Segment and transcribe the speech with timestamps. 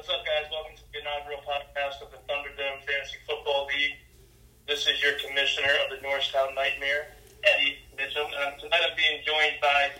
[0.00, 0.48] What's up, guys?
[0.50, 4.00] Welcome to the inaugural podcast of the Thunderdome Fantasy Football League.
[4.66, 7.12] This is your commissioner of the Norristown Nightmare,
[7.44, 8.24] Eddie Mitchell.
[8.24, 9.92] And tonight I'm being joined by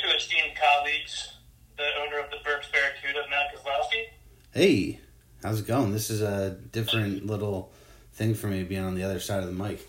[0.00, 1.36] two esteemed colleagues,
[1.76, 4.16] the owner of the Burks Barracuda, Matt Kozlowski.
[4.50, 5.00] Hey,
[5.42, 5.92] how's it going?
[5.92, 7.70] This is a different little
[8.14, 9.86] thing for me being on the other side of the mic.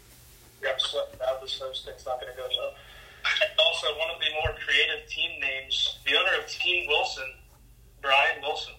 [0.64, 2.74] Yep, so now this host thing's not going to go well.
[3.24, 7.32] And also, one of the more creative team names, the owner of Team Wilson,
[8.02, 8.74] Brian Wilson.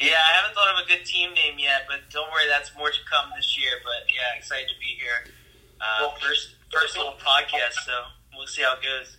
[0.00, 2.88] Yeah, I haven't thought of a good team name yet, but don't worry, that's more
[2.90, 3.70] to come this year.
[3.82, 5.32] But yeah, excited to be here.
[5.80, 7.92] Uh, Well, first, first little podcast, so
[8.36, 9.16] we'll see how it goes.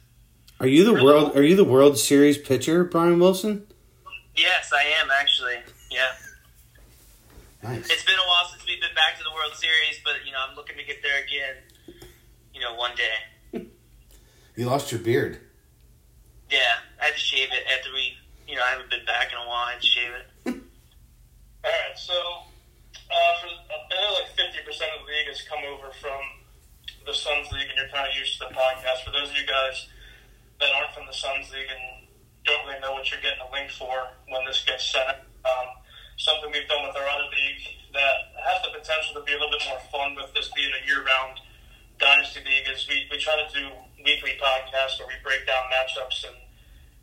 [0.59, 1.35] Are you the world?
[1.35, 3.66] Are you the World Series pitcher, Brian Wilson?
[4.35, 5.58] Yes, I am actually.
[5.90, 6.12] Yeah,
[7.63, 7.90] Nice.
[7.90, 10.40] it's been a while since we've been back to the World Series, but you know,
[10.48, 11.55] I'm looking to get there again.
[12.54, 13.66] You know, one day.
[14.55, 15.40] You lost your beard.
[16.49, 16.57] Yeah,
[17.02, 18.13] I had to shave it after we.
[18.48, 19.68] You know, I haven't been back in a while.
[19.68, 20.26] I had to shave it.
[21.67, 22.16] All right, so
[23.12, 26.24] uh, for I know like fifty percent of the league has come over from
[27.04, 29.04] the Suns League, and you're kind of used to the podcast.
[29.04, 29.76] For those of you guys
[30.63, 32.07] that aren't from the Suns League and
[32.48, 35.68] don't really know what you're getting a link for when this gets sent, um,
[36.15, 37.59] something we've done with our other league
[37.91, 40.81] that has the potential to be a little bit more fun with this being a
[40.87, 41.35] year-round
[41.99, 43.68] dynasty league is we, we try to do
[44.07, 46.35] weekly podcasts where we break down matchups and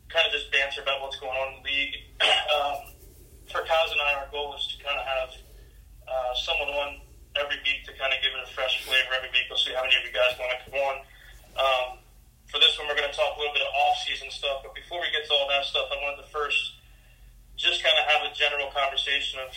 [0.09, 1.93] kind of just banter about what's going on in the league.
[2.49, 2.94] um,
[3.51, 5.31] for Kaz and I, our goal is to kind of have
[6.07, 6.89] uh, someone on
[7.35, 9.45] every week to kind of give it a fresh flavor every week.
[9.49, 10.95] We'll see how many of you guys want to come on.
[11.55, 11.87] Um,
[12.47, 14.63] for this one, we're going to talk a little bit of off-season stuff.
[14.63, 16.79] But before we get to all that stuff, I wanted to first
[17.55, 19.51] just kind of have a general conversation of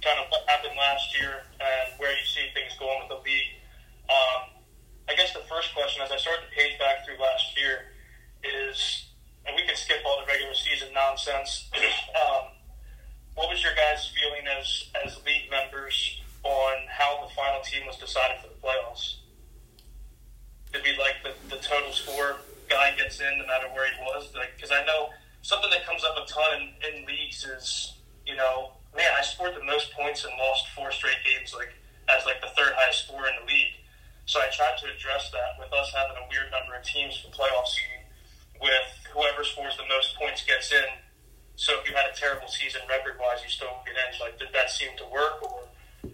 [0.00, 3.60] kind of what happened last year and where you see things going with the league.
[4.08, 4.60] Um,
[5.08, 7.92] I guess the first question, as I started to page back through last year,
[8.42, 9.12] is,
[9.44, 11.68] and we can skip all the regular season nonsense.
[12.16, 12.59] um,
[13.34, 17.96] what was your guys' feeling as as league members on how the final team was
[17.96, 19.16] decided for the playoffs?
[20.72, 22.36] Did we like the, the total score
[22.68, 24.30] guy gets in no matter where he was?
[24.34, 25.10] Like, because I know
[25.42, 27.94] something that comes up a ton in, in leagues is,
[28.26, 31.74] you know, man, I scored the most points and lost four straight games, like
[32.08, 33.74] as like the third highest scorer in the league.
[34.26, 37.34] So I tried to address that with us having a weird number of teams for
[37.34, 38.06] playoff seeding,
[38.62, 40.86] with whoever scores the most points gets in.
[41.60, 44.18] So if you had a terrible season record wise, you still get in.
[44.18, 45.42] Like, did that seem to work?
[45.42, 46.10] Or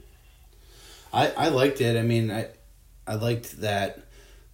[1.13, 1.97] I, I liked it.
[1.97, 2.49] I mean, I
[3.07, 4.09] I liked that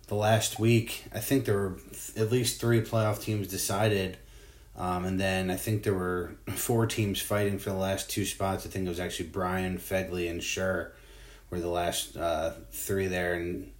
[0.08, 1.04] the last week.
[1.14, 1.78] I think there were
[2.14, 4.19] at least three playoff teams decided,
[4.76, 8.66] um, and then I think there were four teams fighting for the last two spots.
[8.66, 10.91] I think it was actually Brian, Fegley, and Schur
[11.48, 13.72] were the last uh, three there, and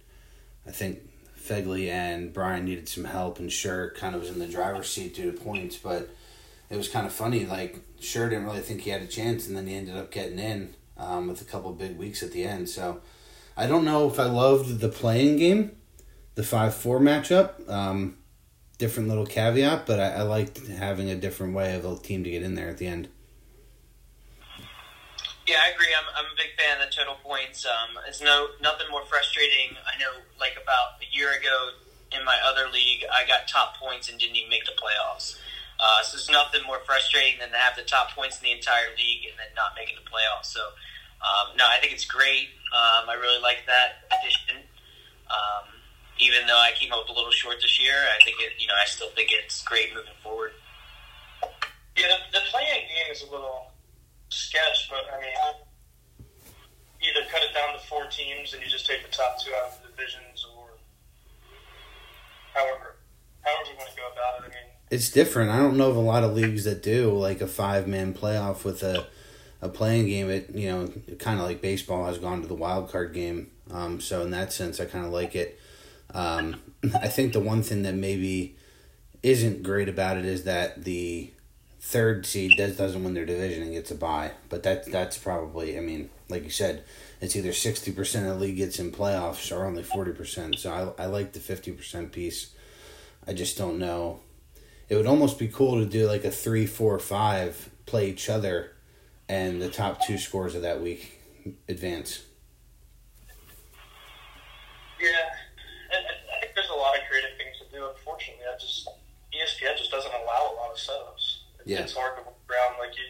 [0.65, 0.97] I think
[1.39, 5.13] Fegley and Brian needed some help, and Schur kind of was in the driver's seat
[5.13, 6.09] due to points, but
[6.73, 7.45] it was kind of funny.
[7.45, 10.39] Like Schur, didn't really think he had a chance, and then he ended up getting
[10.39, 12.67] in um, with a couple big weeks at the end.
[12.67, 13.01] So
[13.55, 15.77] I don't know if I loved the playing game,
[16.35, 17.69] the five four matchup.
[17.69, 18.17] Um,
[18.79, 22.29] different little caveat, but I, I liked having a different way of a team to
[22.29, 23.07] get in there at the end.
[25.45, 25.93] Yeah, I agree.
[25.93, 27.65] I'm, I'm a big fan of the total points.
[27.65, 29.77] Um, it's no nothing more frustrating.
[29.85, 31.69] I know, like about a year ago
[32.17, 35.37] in my other league, I got top points and didn't even make the playoffs.
[35.83, 38.87] Uh, so there's nothing more frustrating than to have the top points in the entire
[38.95, 40.47] league and then not making the playoffs.
[40.47, 40.63] So,
[41.19, 42.55] um, no, I think it's great.
[42.71, 44.63] Um, I really like that addition.
[45.27, 45.67] Um,
[46.23, 48.55] even though I came up a little short this year, I think it.
[48.63, 50.55] You know, I still think it's great moving forward.
[51.99, 53.75] yeah, the, the playing game is a little
[54.31, 55.35] sketch, but I mean,
[57.03, 59.75] either cut it down to four teams and you just take the top two out
[59.75, 60.79] of the divisions, or
[62.55, 62.95] however,
[63.43, 64.47] however you want to go about it.
[64.47, 64.72] I mean.
[64.93, 65.49] It's different.
[65.49, 68.63] I don't know of a lot of leagues that do like a five man playoff
[68.63, 69.07] with a
[69.59, 70.29] a playing game.
[70.29, 70.87] It you know
[71.17, 73.49] kind of like baseball has gone to the wild card game.
[73.71, 75.59] Um, so in that sense, I kind of like it.
[76.13, 76.61] Um,
[77.01, 78.55] I think the one thing that maybe
[79.23, 81.31] isn't great about it is that the
[81.81, 84.33] third seed does doesn't win their division and gets a bye.
[84.47, 86.83] But that that's probably I mean like you said,
[87.19, 90.59] it's either sixty percent of the league gets in playoffs or only forty percent.
[90.59, 92.53] So I I like the fifty percent piece.
[93.25, 94.19] I just don't know.
[94.93, 98.77] It would almost be cool to do like a three, four, five, play each other,
[99.25, 101.17] and the top two scores of that week
[101.65, 102.21] advance.
[105.01, 105.17] Yeah,
[105.97, 107.89] and, and I think there's a lot of creative things to do.
[107.89, 108.85] Unfortunately, I just
[109.33, 111.41] ESPN just doesn't allow a lot of setups.
[111.57, 111.81] It's, Yeah.
[111.81, 112.77] it's hard to work around.
[112.77, 113.09] Like you,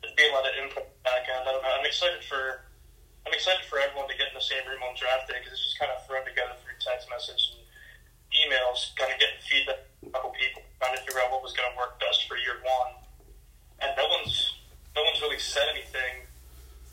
[0.00, 1.44] there'd be a lot of input back end.
[1.44, 1.68] I don't know.
[1.68, 2.64] I'm excited for
[3.28, 5.68] I'm excited for everyone to get in the same room on draft day because it's
[5.68, 7.60] just kind of thrown together through text message and
[8.32, 11.66] emails, kind of getting feedback a couple people trying to figure out what was going
[11.66, 12.92] to work best for year one,
[13.82, 14.54] and no one's
[14.94, 16.26] no one's really said anything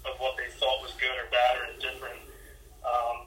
[0.05, 2.21] of what they thought was good or bad or indifferent.
[2.85, 3.25] Um,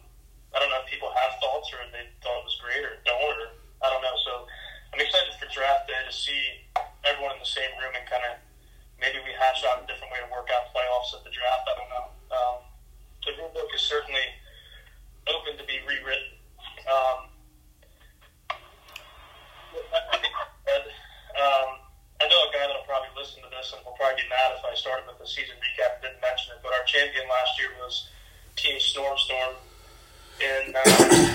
[0.54, 3.38] I don't know if people have thoughts or they thought it was great or don't
[3.42, 3.50] or
[3.82, 4.16] I don't know.
[4.22, 4.46] So
[4.94, 6.62] I'm excited for draft day to see
[7.06, 8.38] everyone in the same room and kind of
[9.02, 11.66] maybe we hash out a different way to work out playoffs at the draft.
[11.66, 12.06] I don't know.
[12.34, 12.56] Um,
[13.26, 14.24] the rule book is certainly
[15.26, 16.27] open to be rewritten
[24.78, 28.06] started with the season recap and didn't mention it, but our champion last year was
[28.54, 29.58] Team Storm Storm
[30.38, 31.34] in uh,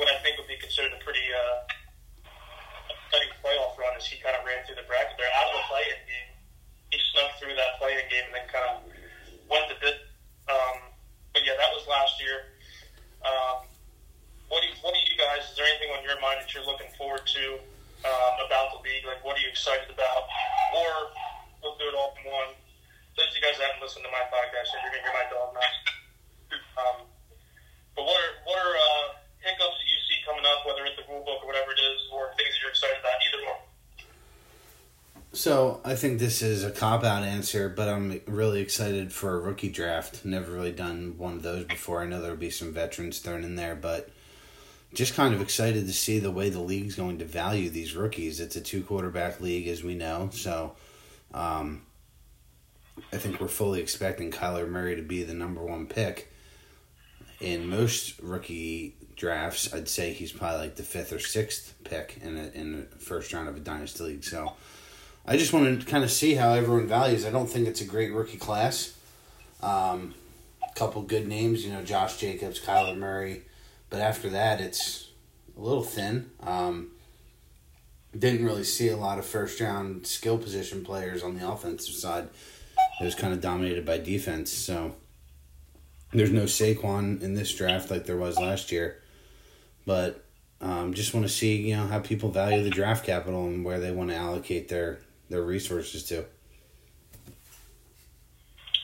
[0.00, 1.68] what I think would be considered a pretty uh,
[2.88, 5.20] exciting playoff run as he kind of ran through the bracket.
[5.20, 6.30] They're out of the play-in game.
[6.88, 8.76] He snuck through that play-in game and then kind of
[9.52, 10.08] went to bit.
[10.48, 10.88] Um,
[11.36, 12.48] but yeah, that was last year.
[13.20, 13.68] Um,
[14.48, 15.46] what do you, what do you guys?
[15.46, 17.44] Is there anything on your mind that you're looking forward to
[18.02, 19.06] um, about the league?
[19.06, 20.26] Like, what are you excited about?
[20.74, 21.14] Or
[21.62, 22.50] we'll do it all in one.
[23.14, 25.54] Those of you guys that haven't listened to my podcast, you're gonna hear my dog
[25.54, 25.72] now.
[26.80, 26.98] Um,
[27.94, 29.06] but what are what are uh,
[29.44, 32.00] hiccups that you see coming up, whether it's the rule book or whatever it is,
[32.10, 33.16] or things that you're excited about?
[33.22, 33.62] Either one.
[35.32, 39.38] So I think this is a cop out answer, but I'm really excited for a
[39.38, 40.24] rookie draft.
[40.24, 42.00] Never really done one of those before.
[42.00, 44.08] I know there'll be some veterans thrown in there, but
[44.94, 48.40] just kind of excited to see the way the league's going to value these rookies.
[48.40, 50.74] It's a two quarterback league, as we know, so
[51.34, 51.82] um,
[53.12, 56.32] I think we're fully expecting Kyler Murray to be the number one pick.
[57.40, 62.38] In most rookie drafts, I'd say he's probably like the fifth or sixth pick in
[62.38, 64.24] a, in the first round of a dynasty league.
[64.24, 64.54] So
[65.26, 67.24] I just want to kind of see how everyone values.
[67.24, 68.96] I don't think it's a great rookie class.
[69.62, 70.14] Um,
[70.68, 73.42] a couple good names, you know, Josh Jacobs, Kyler Murray,
[73.90, 75.10] but after that, it's
[75.56, 76.30] a little thin.
[76.42, 76.92] Um,
[78.16, 82.28] didn't really see a lot of first round skill position players on the offensive side.
[83.00, 84.50] It was kind of dominated by defense.
[84.50, 84.96] So
[86.12, 89.00] there's no Saquon in this draft like there was last year,
[89.86, 90.24] but
[90.60, 93.78] um, just want to see you know how people value the draft capital and where
[93.78, 94.98] they want to allocate their
[95.30, 96.26] their resources to.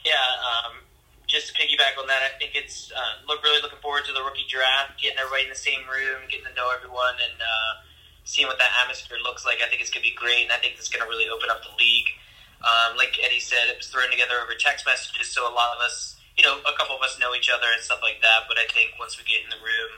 [0.07, 0.79] Yeah, um,
[1.27, 4.23] just to piggyback on that, I think it's uh, look really looking forward to the
[4.23, 7.83] rookie draft, getting everybody in the same room, getting to know everyone, and uh,
[8.23, 9.59] seeing what that atmosphere looks like.
[9.59, 11.75] I think it's gonna be great, and I think it's gonna really open up the
[11.75, 12.15] league.
[12.63, 15.83] Um, like Eddie said, it was thrown together over text messages, so a lot of
[15.83, 18.47] us, you know, a couple of us know each other and stuff like that.
[18.47, 19.91] But I think once we get in the room,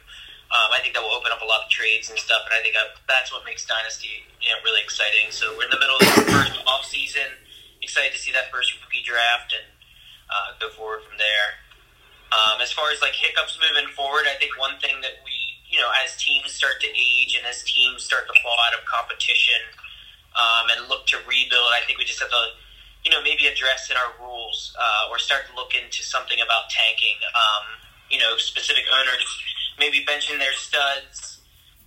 [0.48, 2.64] um, I think that will open up a lot of trades and stuff, and I
[2.64, 2.72] think
[3.04, 5.28] that's what makes Dynasty, you know, really exciting.
[5.28, 7.28] So we're in the middle of the first off season.
[7.84, 9.68] Excited to see that first rookie draft and
[10.32, 11.60] uh, go forward from there.
[12.32, 15.36] Um, as far as like hiccups moving forward, I think one thing that we,
[15.68, 18.84] you know, as teams start to age and as teams start to fall out of
[18.88, 19.60] competition
[20.32, 22.56] um, and look to rebuild, I think we just have to,
[23.04, 26.72] you know, maybe address in our rules uh, or start to look into something about
[26.72, 27.20] tanking.
[27.36, 29.28] Um, you know, specific owners
[29.78, 31.40] maybe benching their studs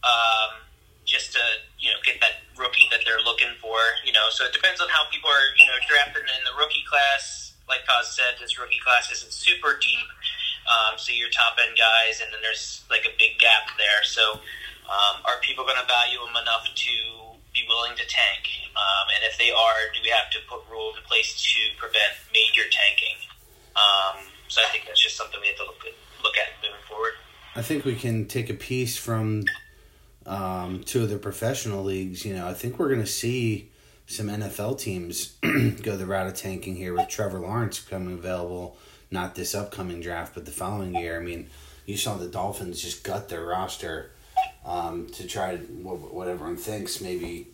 [0.03, 0.63] um,
[1.05, 1.43] just to,
[1.79, 3.77] you know, get that rookie that they're looking for.
[4.05, 6.83] You know, so it depends on how people are, you know, drafted in the rookie
[6.89, 7.41] class
[7.71, 10.09] like Kaz said, this rookie class isn't super deep.
[10.67, 14.03] Um, so your top end guys, and then there's like a big gap there.
[14.03, 14.43] So
[14.91, 16.93] um, are people going to value them enough to
[17.55, 18.43] be willing to tank?
[18.75, 22.13] Um, and if they are, do we have to put rules in place to prevent
[22.35, 23.17] major tanking?
[23.73, 26.83] Um, so I think that's just something we have to look at, look at moving
[26.85, 27.15] forward.
[27.53, 29.43] I think we can take a piece from
[30.25, 32.23] um, two of the professional leagues.
[32.23, 33.69] You know, I think we're going to see
[34.07, 38.77] some NFL teams go the route of tanking here with Trevor Lawrence becoming available,
[39.09, 41.19] not this upcoming draft, but the following year.
[41.19, 41.49] I mean,
[41.85, 44.11] you saw the Dolphins just gut their roster
[44.65, 47.47] um, to try to, what everyone thinks, maybe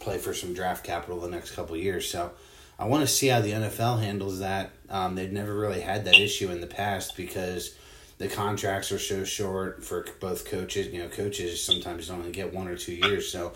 [0.00, 2.10] play for some draft capital the next couple years.
[2.10, 2.32] So
[2.78, 4.70] I want to see how the NFL handles that.
[4.90, 7.74] Um, they've never really had that issue in the past because
[8.20, 10.88] the contracts are so short for both coaches.
[10.88, 13.32] You know, coaches sometimes only get one or two years.
[13.32, 13.54] So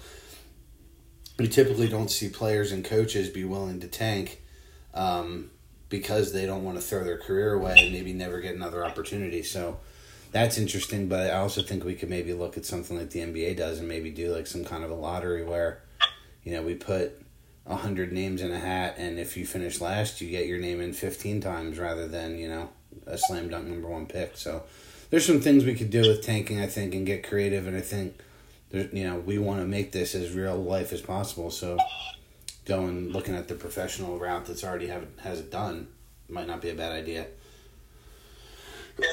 [1.38, 4.40] we typically don't see players and coaches be willing to tank
[4.94, 5.50] um,
[5.90, 9.42] because they don't want to throw their career away and maybe never get another opportunity.
[9.42, 9.80] So
[10.32, 13.58] that's interesting, but I also think we could maybe look at something like the NBA
[13.58, 15.82] does and maybe do like some kind of a lottery where,
[16.42, 17.20] you know, we put
[17.66, 20.82] a hundred names in a hat, and if you finish last, you get your name
[20.82, 22.68] in fifteen times rather than you know
[23.06, 24.36] a slam dunk number one pick.
[24.36, 24.64] So
[25.10, 27.80] there's some things we could do with tanking, I think, and get creative, and I
[27.80, 28.20] think
[28.74, 31.50] you know, we want to make this as real life as possible.
[31.50, 31.78] So
[32.64, 35.88] going looking at the professional route that's already have has it done
[36.28, 37.26] might not be a bad idea.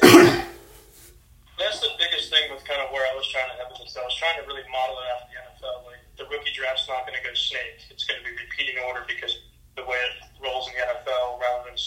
[1.61, 3.97] That's the biggest thing with kind of where I was trying to have this.
[3.97, 5.85] I was trying to really model it after the NFL.
[5.85, 7.85] Like the rookie draft's not going to go snake.
[7.89, 9.45] It's going to be repeating order because
[9.75, 11.77] the way it rolls in the NFL rather than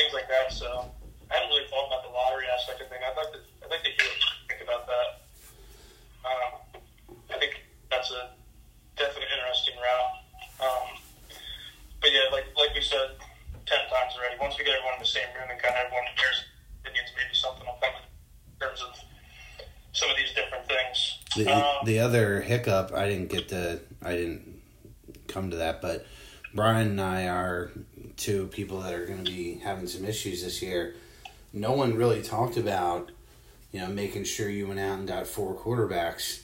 [0.00, 0.52] things like that.
[0.52, 0.88] So
[1.28, 3.04] I haven't really thought about the lottery aspect of thing.
[3.04, 4.08] I'd like to, I'd like to hear
[4.48, 5.08] think about that.
[6.24, 6.52] Um,
[7.28, 7.60] I think
[7.92, 8.32] that's a
[8.96, 10.14] definitely interesting route.
[10.64, 10.88] Um,
[12.00, 13.20] but yeah, like like we said
[13.68, 16.08] ten times already, once we get everyone in the same room and kind of everyone
[16.16, 16.48] shares
[16.80, 18.96] opinions, maybe something will come in terms of
[19.92, 21.20] some of these different things.
[21.36, 24.62] The, um, the other hiccup, I didn't get to, I didn't
[25.28, 26.06] come to that, but
[26.52, 27.70] Brian and I are
[28.16, 30.94] two people that are going to be having some issues this year.
[31.52, 33.12] No one really talked about,
[33.72, 36.42] you know, making sure you went out and got four quarterbacks.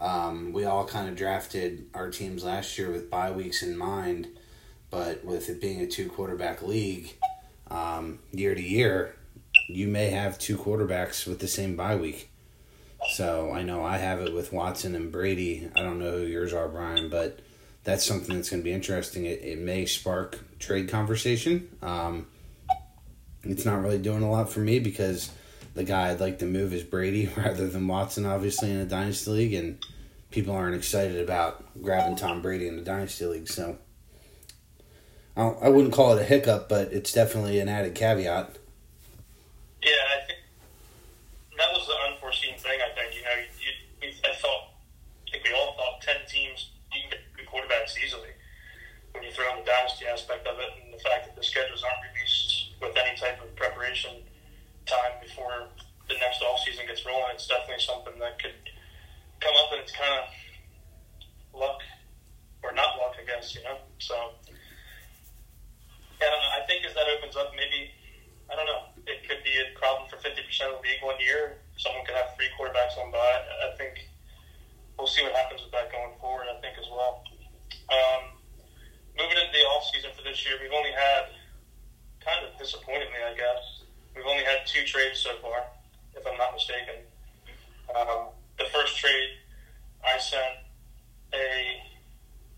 [0.00, 4.28] Um, we all kind of drafted our teams last year with bye weeks in mind,
[4.90, 7.14] but with it being a two quarterback league,
[7.70, 9.14] um, year to year,
[9.68, 12.30] you may have two quarterbacks with the same bye week.
[13.14, 15.68] So I know I have it with Watson and Brady.
[15.76, 17.40] I don't know who yours are, Brian, but
[17.84, 19.26] that's something that's going to be interesting.
[19.26, 21.68] It, it may spark trade conversation.
[21.82, 22.26] Um,
[23.44, 25.30] it's not really doing a lot for me because
[25.74, 29.30] the guy I'd like to move is Brady rather than Watson, obviously, in a dynasty
[29.30, 29.84] league, and
[30.30, 33.48] people aren't excited about grabbing Tom Brady in the dynasty league.
[33.48, 33.78] So
[35.36, 38.56] I, I wouldn't call it a hiccup, but it's definitely an added caveat.
[39.82, 40.38] Yeah, I think
[41.58, 42.78] that was the unforeseen thing.
[42.80, 44.74] I think you know, you, you, I thought,
[45.26, 48.28] I think we all thought ten teams you can get good quarterbacks easily
[49.32, 52.76] throw in the dynasty aspect of it, and the fact that the schedules aren't released
[52.80, 54.22] with any type of preparation
[54.86, 55.68] time before
[56.08, 57.34] the next off season gets rolling.
[57.34, 58.56] It's definitely something that could
[59.40, 60.26] come up, and it's kind of
[61.52, 61.80] luck
[62.62, 63.54] or not luck, I guess.
[63.54, 64.14] You know, so.
[66.22, 66.54] Yeah, I, don't know.
[66.54, 67.90] I think as that opens up, maybe
[68.46, 68.94] I don't know.
[69.10, 71.58] It could be a problem for fifty percent of the league one year.
[71.74, 73.42] Someone could have three quarterbacks on bye.
[73.66, 74.06] I think
[74.94, 76.46] we'll see what happens with that going forward.
[76.46, 77.24] I think as well.
[77.90, 78.38] Um,
[79.18, 81.32] moving into the off season for this year, we've only had
[82.24, 83.82] kind of disappointingly, I guess,
[84.14, 85.64] we've only had two trades so far,
[86.14, 87.02] if I'm not mistaken.
[87.94, 89.42] Um, the first trade,
[90.04, 90.62] I sent
[91.34, 91.82] a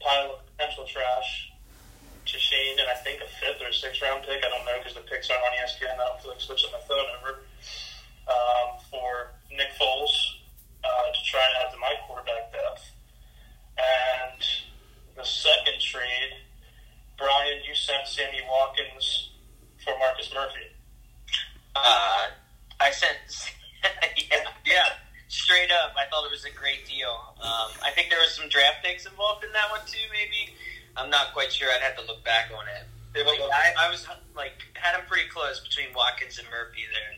[0.00, 1.52] pile of potential trash
[2.26, 4.44] to Shane, and I think a fifth or a sixth round pick.
[4.44, 5.94] I don't know because the picks aren't on ESPN.
[5.94, 7.44] I don't feel like switching my phone over
[8.28, 10.12] um, for Nick Foles
[10.84, 12.84] uh, to try and add to my quarterback depth.
[13.76, 14.40] And
[15.16, 16.43] the second trade,
[17.18, 19.30] Brian, you sent Sammy Watkins
[19.84, 20.72] for Marcus Murphy.
[21.76, 22.30] Uh,
[22.80, 23.18] I sent,
[24.30, 24.88] yeah, yeah,
[25.28, 25.94] straight up.
[25.98, 27.34] I thought it was a great deal.
[27.42, 30.06] Um, I think there was some draft picks involved in that one too.
[30.10, 30.54] Maybe
[30.96, 31.68] I'm not quite sure.
[31.70, 32.86] I'd have to look back on it.
[33.14, 37.14] Like, I, I was like had them pretty close between Watkins and Murphy there.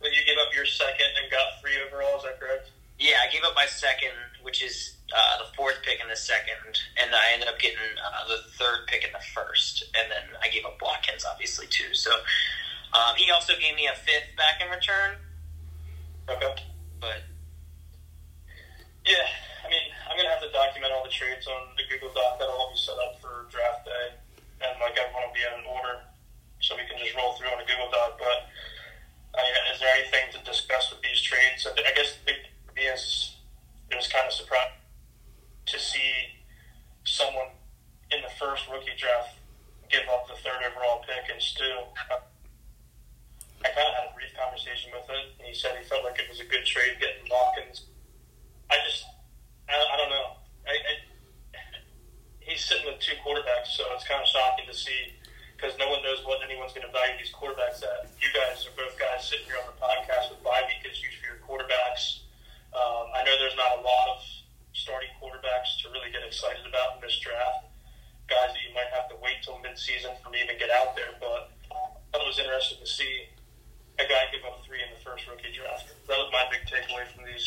[0.00, 2.18] But you gave up your second and got three overall.
[2.18, 2.70] Is that correct?
[2.98, 4.10] Yeah, I gave up my second,
[4.42, 8.28] which is uh, the fourth pick in the second, and I ended up getting uh,
[8.28, 11.92] the third pick in the first, and then I gave up Watkins obviously too.
[11.94, 12.10] So
[12.96, 15.16] um, he also gave me a fifth back in return,
[16.28, 16.54] Okay.
[17.00, 17.20] but
[19.04, 19.26] Yeah,
[19.64, 22.38] I mean, I'm gonna have to document all the trades on the Google Doc.
[22.38, 24.16] That'll all be set up for draft day,
[24.64, 26.00] and like everyone will be in order,
[26.60, 28.16] so we can just roll through on a Google Doc.
[28.16, 28.48] But
[29.36, 31.66] I mean, is there anything to discuss with these trades?
[31.66, 33.36] I, I guess the big thing for me is
[33.90, 34.78] it was kind of surprising
[35.66, 36.42] to see
[37.04, 37.54] someone
[38.10, 39.38] in the first rookie draft
[39.90, 41.92] give up the third overall pick and still.
[43.62, 46.18] I kind of had a brief conversation with it, and he said he felt like
[46.18, 47.86] it was a good trade getting Watkins.
[48.70, 49.06] I just,
[49.70, 50.42] I, I don't know.
[50.66, 50.94] I, I,
[52.40, 55.14] he's sitting with two quarterbacks, so it's kind of shocking to see
[55.54, 58.10] because no one knows what anyone's going to value these quarterbacks at.
[58.18, 61.30] You guys are both guys sitting here on the podcast with bye week issues for
[61.30, 62.26] your quarterbacks.
[62.74, 64.18] Um, I know there's not a lot of
[64.72, 67.68] starting quarterbacks to really get excited about in this draft.
[68.28, 70.96] Guys that you might have to wait till midseason for me to even get out
[70.96, 71.52] there, but
[72.14, 73.28] I was interesting to see
[73.98, 75.88] a guy give up three in the first rookie draft.
[76.08, 77.44] That was my big takeaway from these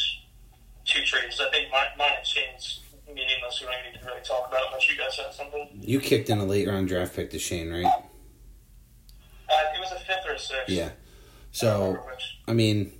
[0.85, 1.41] two trades.
[1.41, 3.61] I think mine, mine and Shane's meaningless.
[3.61, 5.69] We don't need to really talk about it unless you guys have something.
[5.81, 7.85] You kicked in a late round draft pick to Shane, right?
[7.85, 10.69] Uh, it was a fifth or a sixth.
[10.69, 10.89] Yeah.
[11.51, 12.39] So which.
[12.47, 12.91] I mean,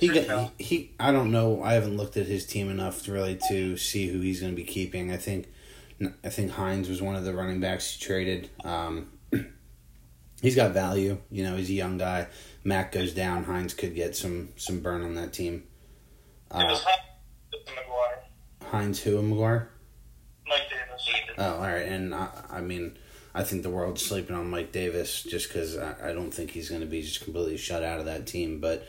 [0.00, 0.94] he got he, he.
[1.00, 1.62] I don't know.
[1.62, 4.56] I haven't looked at his team enough to really to see who he's going to
[4.56, 5.12] be keeping.
[5.12, 5.46] I think,
[6.24, 8.50] I think Hines was one of the running backs he traded.
[8.64, 9.08] Um,
[10.42, 11.18] he's got value.
[11.30, 12.26] You know, he's a young guy.
[12.64, 13.44] Mack goes down.
[13.44, 15.64] Hines could get some some burn on that team.
[16.50, 17.00] It Uh, was Hines
[18.62, 19.68] Hines who and McGuire.
[20.48, 21.08] Mike Davis.
[21.38, 21.86] Oh, all right.
[21.86, 22.98] And I, I mean,
[23.34, 26.68] I think the world's sleeping on Mike Davis just because I, I don't think he's
[26.68, 28.60] going to be just completely shut out of that team.
[28.60, 28.86] But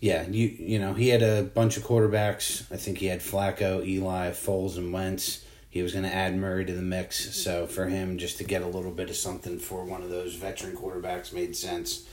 [0.00, 2.70] yeah, you you know, he had a bunch of quarterbacks.
[2.72, 5.44] I think he had Flacco, Eli, Foles, and Wentz.
[5.68, 7.36] He was going to add Murray to the mix.
[7.36, 10.34] So for him, just to get a little bit of something for one of those
[10.34, 12.08] veteran quarterbacks made sense.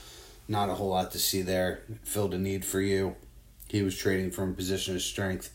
[0.46, 1.82] Not a whole lot to see there.
[2.04, 3.16] Filled a need for you.
[3.68, 5.50] He was trading from a position of strength.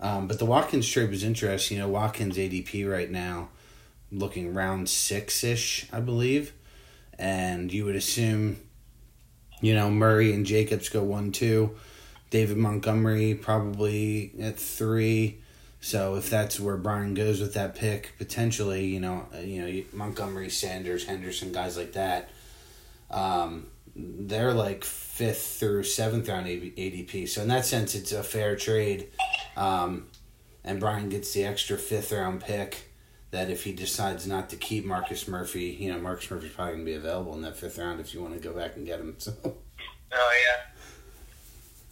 [0.00, 1.76] Um, but the Watkins trade was interesting.
[1.76, 3.48] You know, Watkins ADP right now
[4.10, 6.52] looking round six ish, I believe.
[7.18, 8.58] and you would assume,
[9.64, 11.74] you know, Murray and Jacobs go one two,
[12.28, 15.38] David Montgomery probably at three.
[15.80, 19.84] So if that's where Brian goes with that pick, potentially, you know, uh, you know
[19.94, 22.28] Montgomery, Sanders, Henderson, guys like that,
[23.10, 27.26] um, they're like fifth through seventh round ADP.
[27.26, 29.08] So in that sense, it's a fair trade,
[29.56, 30.08] um,
[30.62, 32.90] and Brian gets the extra fifth round pick.
[33.34, 36.84] That if he decides not to keep Marcus Murphy, you know, Marcus Murphy's probably gonna
[36.84, 39.16] be available in that fifth round if you want to go back and get him.
[39.18, 39.34] So.
[39.42, 40.70] Oh yeah,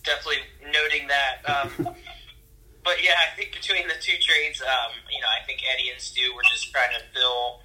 [0.05, 1.43] definitely noting that.
[1.43, 1.69] Um,
[2.87, 6.01] but yeah, I think between the two trades, um, you know, I think Eddie and
[6.01, 7.59] Stu were just trying to fill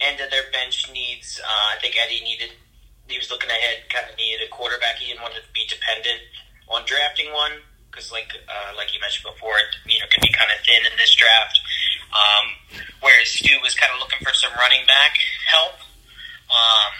[0.00, 1.36] into their bench needs.
[1.44, 2.56] Uh, I think Eddie needed,
[3.08, 4.96] he was looking ahead, kind of needed a quarterback.
[4.96, 6.24] He didn't want to be dependent
[6.72, 7.52] on drafting one
[7.92, 10.88] because, like, uh, like you mentioned before, it you know can be kind of thin
[10.88, 11.60] in this draft.
[12.12, 12.44] Um,
[13.00, 15.76] whereas Stu was kind of looking for some running back help.
[16.48, 16.92] Um,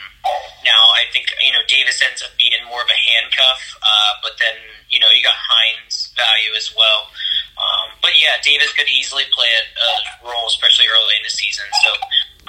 [0.65, 4.37] now I think you know Davis ends up being more of a handcuff, uh, but
[4.37, 4.57] then
[4.93, 7.09] you know you got Hines value as well.
[7.57, 9.91] Um, but yeah, Davis could easily play a, a
[10.29, 11.67] role, especially early in the season.
[11.83, 11.91] So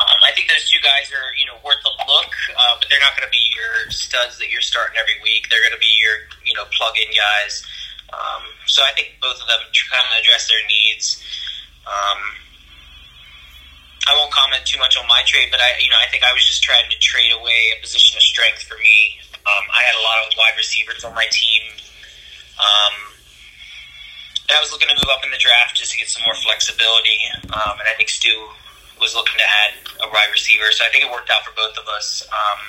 [0.04, 3.04] um, I think those two guys are you know worth a look, uh, but they're
[3.04, 5.48] not going to be your studs that you're starting every week.
[5.48, 7.64] They're going to be your you know plug-in guys.
[8.10, 9.62] Um, so I think both of them
[9.94, 11.22] kind of address their needs.
[14.10, 16.34] I won't comment too much on my trade, but I, you know, I think I
[16.34, 19.22] was just trying to trade away a position of strength for me.
[19.46, 21.62] Um, I had a lot of wide receivers on my team,
[22.58, 22.96] um,
[24.50, 26.34] and I was looking to move up in the draft just to get some more
[26.42, 27.22] flexibility.
[27.54, 28.34] Um, and I think Stu
[28.98, 31.78] was looking to add a wide receiver, so I think it worked out for both
[31.78, 32.26] of us.
[32.34, 32.60] Um,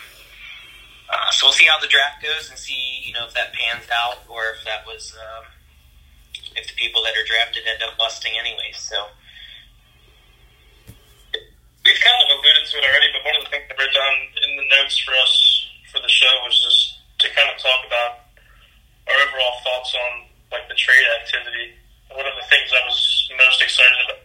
[1.08, 3.88] uh, so we'll see how the draft goes and see, you know, if that pans
[3.88, 5.48] out or if that was um,
[6.54, 8.70] if the people that are drafted end up busting anyway.
[8.76, 9.10] So
[11.84, 14.14] we've kind of alluded to it already, but one of the things I wrote down
[14.44, 15.34] in the notes for us
[15.92, 16.80] for the show was just
[17.24, 18.12] to kind of talk about
[19.08, 21.76] our overall thoughts on like the trade activity.
[22.12, 22.98] One of the things I was
[23.38, 24.22] most excited about,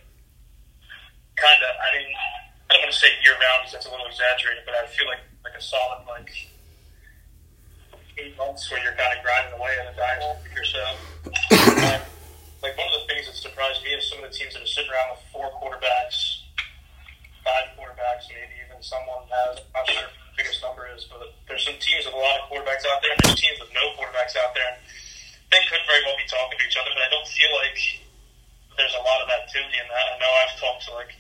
[1.38, 4.10] kind of, I mean, I don't want to say year round because that's a little
[4.10, 6.34] exaggerated, but I feel like like a solid like
[8.18, 10.84] eight months where you're kind of grinding away at a dynasty or so.
[11.86, 12.02] Um,
[12.64, 14.74] like one of the things that surprised me is some of the teams that are
[14.74, 16.45] sitting around with four quarterbacks
[17.46, 19.62] five quarterbacks, maybe even someone has.
[19.78, 22.50] I'm not sure the biggest number is, but there's some teams with a lot of
[22.50, 24.74] quarterbacks out there, and there's teams with no quarterbacks out there.
[25.54, 27.78] They could very well be talking to each other, but I don't feel like
[28.76, 30.06] there's a lot of activity in that.
[30.10, 31.14] I know I've talked to like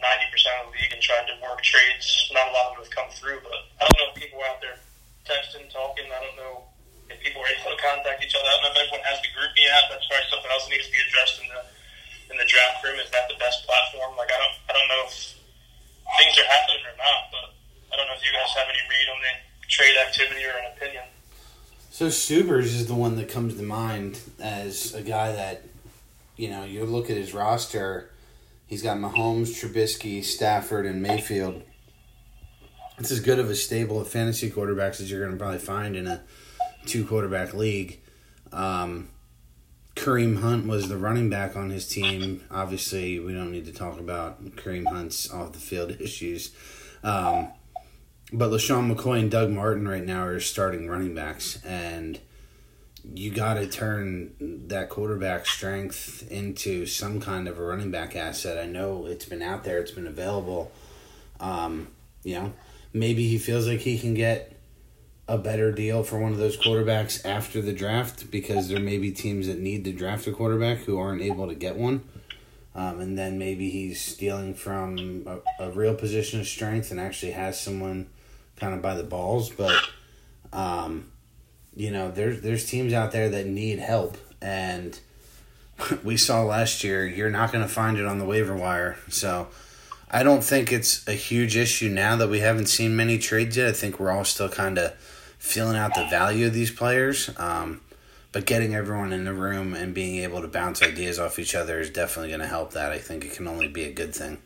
[0.00, 2.32] 90% of the league and tried to work trades.
[2.32, 4.48] Not a lot of them have come through, but I don't know if people are
[4.48, 4.80] out there
[5.28, 6.08] texting, talking.
[6.08, 6.66] I don't know
[7.12, 8.48] if people are able to contact each other.
[8.48, 9.92] I don't know if everyone has the group yet.
[9.92, 11.60] That's probably something else that needs to be addressed in the
[12.30, 12.98] in the draft room?
[13.00, 14.16] Is that the best platform?
[14.16, 15.12] Like, I don't, I don't know if
[16.16, 17.46] things are happening or not, but
[17.92, 19.34] I don't know if you guys have any read on the
[19.68, 21.04] trade activity or an opinion.
[21.90, 25.64] So Subers is the one that comes to mind as a guy that,
[26.36, 28.10] you know, you look at his roster.
[28.66, 31.62] He's got Mahomes, Trubisky, Stafford, and Mayfield.
[32.98, 35.96] It's as good of a stable of fantasy quarterbacks as you're going to probably find
[35.96, 36.22] in a
[36.86, 38.00] two quarterback league.
[38.52, 39.08] Um,
[39.98, 42.44] Kareem Hunt was the running back on his team.
[42.52, 46.52] Obviously, we don't need to talk about Kareem Hunt's off the field issues.
[47.02, 47.48] Um,
[48.32, 52.20] but LeSean McCoy and Doug Martin right now are starting running backs, and
[53.12, 58.56] you got to turn that quarterback strength into some kind of a running back asset.
[58.56, 60.70] I know it's been out there, it's been available.
[61.40, 61.88] Um,
[62.22, 62.52] you know,
[62.92, 64.57] maybe he feels like he can get
[65.28, 69.12] a better deal for one of those quarterbacks after the draft because there may be
[69.12, 72.02] teams that need to draft a quarterback who aren't able to get one.
[72.74, 77.32] Um, and then maybe he's stealing from a, a, real position of strength and actually
[77.32, 78.08] has someone
[78.56, 79.50] kind of by the balls.
[79.50, 79.76] But,
[80.52, 81.10] um,
[81.74, 84.16] you know, there's, there's teams out there that need help.
[84.40, 84.98] And
[86.04, 88.96] we saw last year, you're not going to find it on the waiver wire.
[89.08, 89.48] So
[90.10, 93.68] I don't think it's a huge issue now that we haven't seen many trades yet.
[93.68, 94.94] I think we're all still kind of
[95.38, 97.30] feeling out the value of these players.
[97.38, 97.80] Um,
[98.32, 101.80] but getting everyone in the room and being able to bounce ideas off each other
[101.80, 102.92] is definitely going to help that.
[102.92, 104.38] I think it can only be a good thing.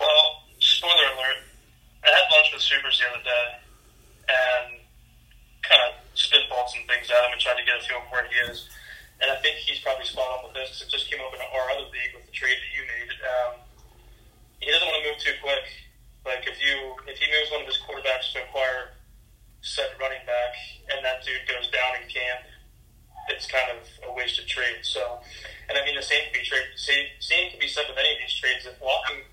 [0.00, 1.44] Well, spoiler alert,
[2.02, 3.46] I had lunch with Subers the other day
[4.26, 4.80] and
[5.62, 8.24] kind of spitballed some things at him and tried to get a feel of where
[8.32, 8.68] he is.
[9.20, 11.40] And I think he's probably spot on with this because it just came up in
[11.40, 13.12] our other league with the trade that you made.
[13.22, 13.52] Um,
[14.60, 15.64] he doesn't want to move too quick.
[16.24, 18.95] Like if you if he moves one of his quarterbacks to acquire
[19.66, 20.54] said running back,
[20.94, 22.46] and that dude goes down in camp,
[23.26, 24.86] it's kind of a wasted trade.
[24.86, 25.18] So,
[25.66, 26.70] and I mean the same can be trade.
[26.78, 28.62] Same, same can be said with any of these trades.
[28.62, 29.26] If Walton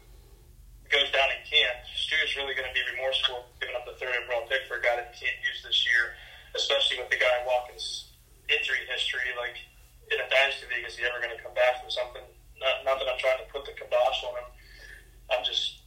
[0.90, 4.50] goes down in camp, Stu's really going to be remorseful giving up the third overall
[4.50, 6.18] pick for a guy that you can't use this year,
[6.58, 8.10] especially with the guy Watkins'
[8.50, 9.30] injury history.
[9.38, 9.58] Like
[10.10, 12.26] in a dynasty league, is he ever going to come back from something?
[12.58, 14.50] Not, not that I'm trying to put the kibosh on him.
[15.30, 15.86] I'm just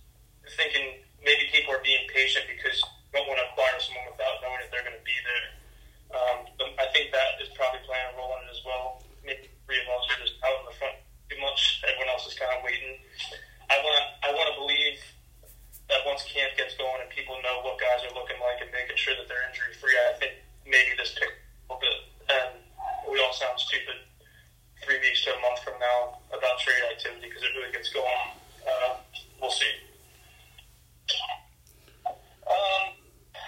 [0.54, 2.78] thinking maybe people are being patient because
[3.12, 5.46] don't want to acquire someone without knowing if they're going to be there.
[6.16, 6.38] Um,
[6.78, 9.02] I think that is probably playing a role in it as well.
[9.26, 10.96] Maybe three of us are just out in the front
[11.28, 11.82] too much.
[11.82, 12.98] Everyone else is kind of waiting.
[13.66, 14.98] I want to I want to believe
[15.90, 18.98] that once camp gets going and people know what guys are looking like and making
[18.98, 20.32] sure that they're injury free, I think
[20.66, 21.98] maybe this pick a little bit.
[22.30, 22.58] And
[23.10, 24.02] we all sound stupid
[24.82, 28.30] three weeks to a month from now about trade activity because it really gets going.
[28.66, 28.98] Uh,
[29.40, 29.70] we'll see.
[32.48, 32.92] Um,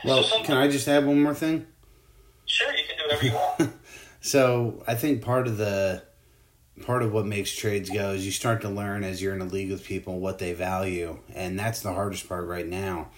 [0.04, 1.66] Well, so can I just add one more thing?
[2.46, 3.72] Sure, you can do whatever you want.
[4.20, 6.02] So I think part of the
[6.84, 9.44] part of what makes trades go is you start to learn as you're in a
[9.44, 13.08] league with people what they value, and that's the hardest part right now.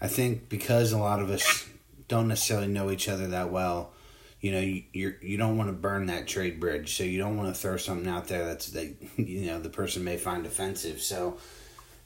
[0.00, 1.68] I think because a lot of us
[2.08, 3.92] don't necessarily know each other that well,
[4.40, 7.36] you know, you you're, you don't want to burn that trade bridge, so you don't
[7.36, 11.00] want to throw something out there that's that you know the person may find offensive.
[11.02, 11.36] So.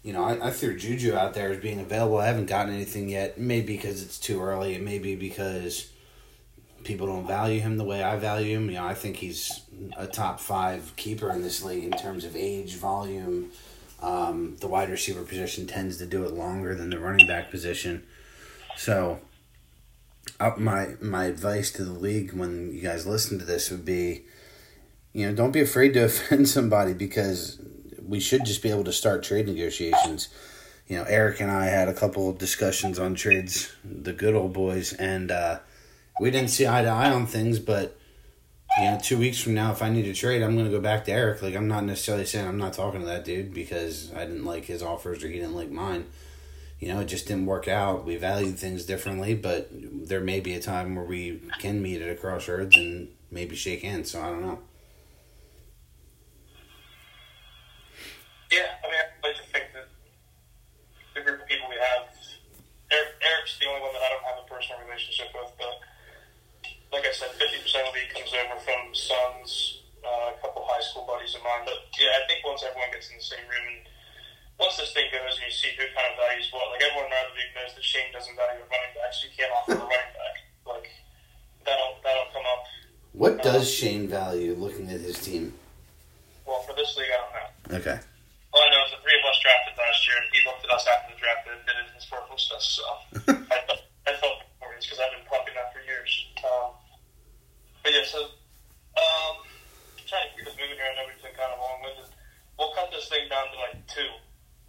[0.06, 2.18] You know, I, I threw Juju out there as being available.
[2.18, 3.38] I haven't gotten anything yet.
[3.38, 4.76] Maybe because it's too early.
[4.76, 5.90] It may be because
[6.84, 8.70] people don't value him the way I value him.
[8.70, 9.62] You know, I think he's
[9.96, 13.50] a top five keeper in this league in terms of age, volume.
[14.00, 18.06] Um, the wide receiver position tends to do it longer than the running back position.
[18.76, 19.18] So,
[20.38, 24.22] uh, my my advice to the league when you guys listen to this would be,
[25.12, 27.58] you know, don't be afraid to offend somebody because
[28.06, 30.28] we should just be able to start trade negotiations.
[30.86, 34.52] You know, Eric and I had a couple of discussions on trades, the good old
[34.52, 35.58] boys, and uh,
[36.20, 37.96] we didn't see eye to eye on things, but
[38.78, 40.80] you know, two weeks from now, if I need to trade, I'm going to go
[40.80, 41.40] back to Eric.
[41.40, 44.66] Like, I'm not necessarily saying I'm not talking to that dude because I didn't like
[44.66, 46.06] his offers or he didn't like mine.
[46.78, 48.04] You know, it just didn't work out.
[48.04, 52.10] We valued things differently, but there may be a time where we can meet at
[52.10, 54.10] a crossroads and maybe shake hands.
[54.10, 54.58] So I don't know.
[58.56, 59.84] Yeah, I mean, like to think that
[61.12, 62.08] the group of people we have,
[62.88, 65.76] Eric, Eric's the only one that I don't have a personal relationship with, but
[66.88, 67.52] like I said, 50%
[67.84, 71.68] of the league comes over from Suns, uh, a couple high school buddies of mine.
[71.68, 73.84] But yeah, I think once everyone gets in the same room and
[74.56, 77.16] once this thing goes and you see who kind of values what, like everyone in
[77.16, 79.84] our league knows that Shane doesn't value a running back, so you can't offer a
[79.92, 80.36] running back.
[80.64, 80.88] Like,
[81.68, 82.64] that'll, that'll come up.
[83.12, 85.52] What does Shane value looking at his team?
[86.48, 87.84] Well, for this league, I don't know.
[87.84, 88.00] Okay.
[88.56, 90.72] All I know is the three of us drafted last year, and he looked at
[90.72, 92.80] us after the draft and admitted his worthlessness.
[92.80, 92.88] So
[93.52, 96.08] I felt, I felt important because I've been pumping that for years.
[96.40, 96.72] Um,
[97.84, 98.32] but yeah, so
[98.96, 100.88] um, I'm trying to keep this moving here.
[100.88, 102.08] I know we've been kind of long-winded.
[102.56, 104.08] We'll cut this thing down to like two.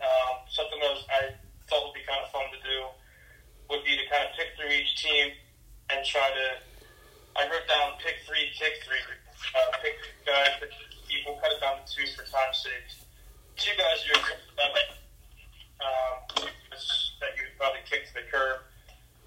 [0.04, 1.32] Um, something that was, I
[1.71, 2.91] thought would be kind of fun to do
[3.71, 5.32] would be to kind of pick through each team
[5.95, 6.47] and try to.
[7.39, 9.95] I wrote down pick three, kick three, uh, pick
[10.28, 10.76] guys, pick
[11.08, 13.07] people, cut it down to two for time's sake
[13.68, 14.16] two guys you're
[15.84, 16.24] um,
[17.20, 18.64] that you probably kick to the curb.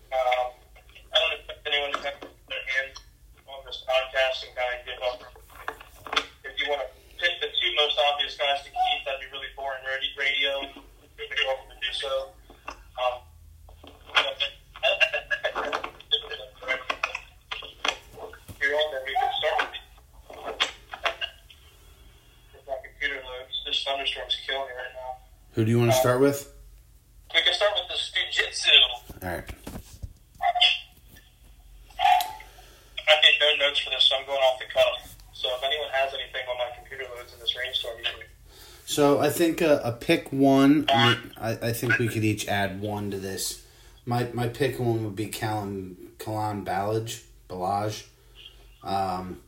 [0.08, 0.56] Um,
[1.12, 2.16] I don't expect anyone to have
[2.48, 2.96] their hand
[3.44, 5.20] on this podcast and kind of give up.
[6.40, 6.88] If you want to
[7.20, 9.84] pick the two most obvious guys to keep, that'd be really boring
[10.16, 10.64] radio.
[11.20, 12.32] You're welcome to do so.
[12.96, 13.20] Um,
[18.56, 19.80] you're on there, we can start with
[22.54, 23.62] if my computer loads.
[23.64, 25.16] This thunderstorm's killing me right now.
[25.60, 26.50] Who do you want to start with?
[27.34, 29.22] We can start with the Stujitsu.
[29.22, 29.44] All right.
[33.06, 35.16] I made no notes for this, so I'm going off the cuff.
[35.34, 38.14] So if anyone has anything on my computer loads in this rainstorm, you can
[38.86, 40.86] So I think a, a pick one.
[40.88, 43.62] I, I, think we could each add one to this.
[44.06, 48.06] My my pick one would be Kalen Kalen Ballage Balaj.
[48.82, 49.42] Um,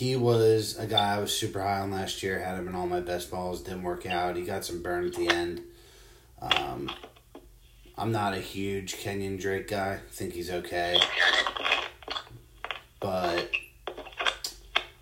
[0.00, 2.38] he was a guy I was super high on last year.
[2.38, 3.60] Had him in all my best balls.
[3.60, 4.34] Didn't work out.
[4.34, 5.60] He got some burn at the end.
[6.40, 6.90] Um,
[7.98, 10.00] I'm not a huge Kenyon Drake guy.
[10.02, 10.98] I think he's okay,
[12.98, 13.50] but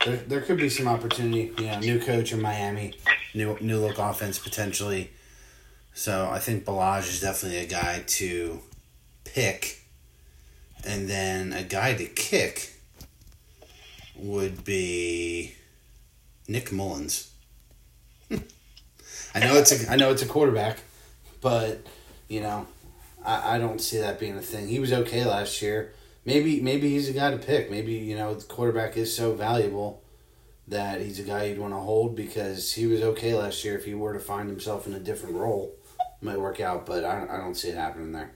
[0.04, 1.52] there, there could be some opportunity.
[1.62, 2.94] You know, new coach in Miami,
[3.34, 5.12] new new look offense potentially.
[5.94, 8.60] So I think Ballage is definitely a guy to
[9.22, 9.80] pick,
[10.84, 12.77] and then a guy to kick
[14.18, 15.54] would be
[16.46, 17.30] Nick Mullens.
[18.28, 18.38] Hmm.
[19.34, 20.78] I know it's a I know it's a quarterback,
[21.40, 21.80] but
[22.28, 22.66] you know,
[23.24, 24.68] I, I don't see that being a thing.
[24.68, 25.92] He was okay last year.
[26.24, 27.70] Maybe maybe he's a guy to pick.
[27.70, 30.02] Maybe you know the quarterback is so valuable
[30.68, 33.84] that he's a guy you'd want to hold because he was okay last year if
[33.84, 35.74] he were to find himself in a different role.
[36.20, 38.32] might work out, but I, I don't see it happening there.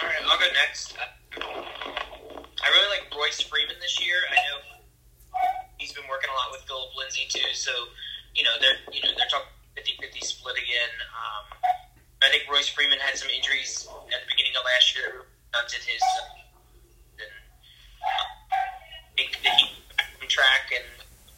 [0.00, 0.94] All right, I'll go next.
[1.36, 4.16] I really like Royce Freeman this year.
[4.30, 4.56] I know
[5.78, 7.72] he's been working a lot with Phillip Lindsay too, so
[8.34, 10.92] you know they're you know they're talking 50-50 split again.
[11.10, 11.44] Um,
[12.22, 15.82] I think Royce Freeman had some injuries at the beginning of last year that stunted
[15.88, 17.32] his uh, and,
[18.04, 18.26] uh,
[19.16, 19.80] the, the heat
[20.30, 20.86] track, and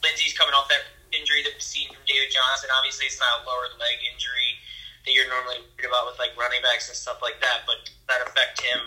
[0.03, 2.69] Lindsay's coming off that injury that we've seen from David Johnson.
[3.03, 4.55] Obviously, it's not a lower leg injury
[5.03, 8.23] that you're normally worried about with like running backs and stuff like that, but that
[8.23, 8.79] affect him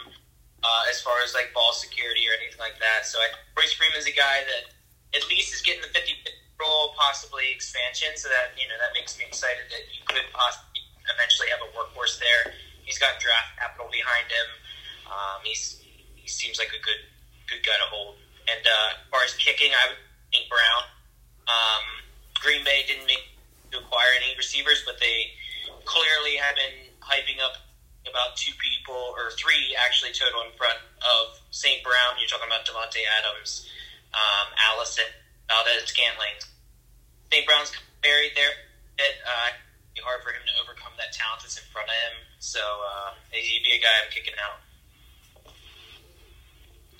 [0.64, 3.04] uh, as far as like ball security or anything like that.
[3.04, 4.72] So I, Royce Freeman's a guy that
[5.12, 6.16] at least is getting the 50
[6.56, 8.16] role, possibly expansion.
[8.16, 10.80] So that you know that makes me excited that you could possibly
[11.12, 12.56] eventually have a workhorse there.
[12.88, 14.48] He's got draft capital behind him.
[15.12, 15.84] Um, he's
[16.16, 17.04] he seems like a good
[17.52, 18.16] good guy to hold.
[18.48, 20.00] And uh, as far as kicking, I would
[20.32, 20.88] think Brown.
[21.52, 21.84] Um,
[22.40, 23.35] Green Bay didn't make
[23.72, 25.32] to acquire any receivers, but they
[25.84, 27.58] clearly have been hyping up
[28.06, 31.82] about two people or three actually total in front of St.
[31.82, 32.18] Brown.
[32.18, 33.66] You're talking about Davante Adams,
[34.14, 35.10] um, Allison,
[35.50, 36.38] Valdes Scantling.
[37.32, 37.46] St.
[37.46, 38.54] Brown's buried there.
[38.98, 39.50] It uh,
[39.94, 42.16] be hard for him to overcome that talent that's in front of him.
[42.38, 44.62] So uh, he'd be a guy I'm kicking out.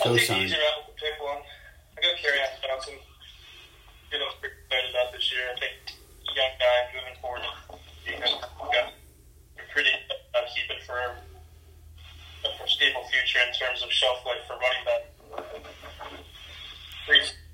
[0.03, 0.45] I'll take the Co-sign.
[0.45, 0.93] easy route.
[0.99, 1.41] Pick one.
[1.97, 2.99] I go Kerryon Johnson.
[4.13, 5.45] You know, pretty excited about this year.
[5.49, 5.96] I think
[6.35, 7.43] young guy moving forward.
[8.07, 8.33] Has
[8.73, 9.91] got a pretty
[10.35, 15.03] uh, keep it for a foreseeable future in terms of shelf life for running back.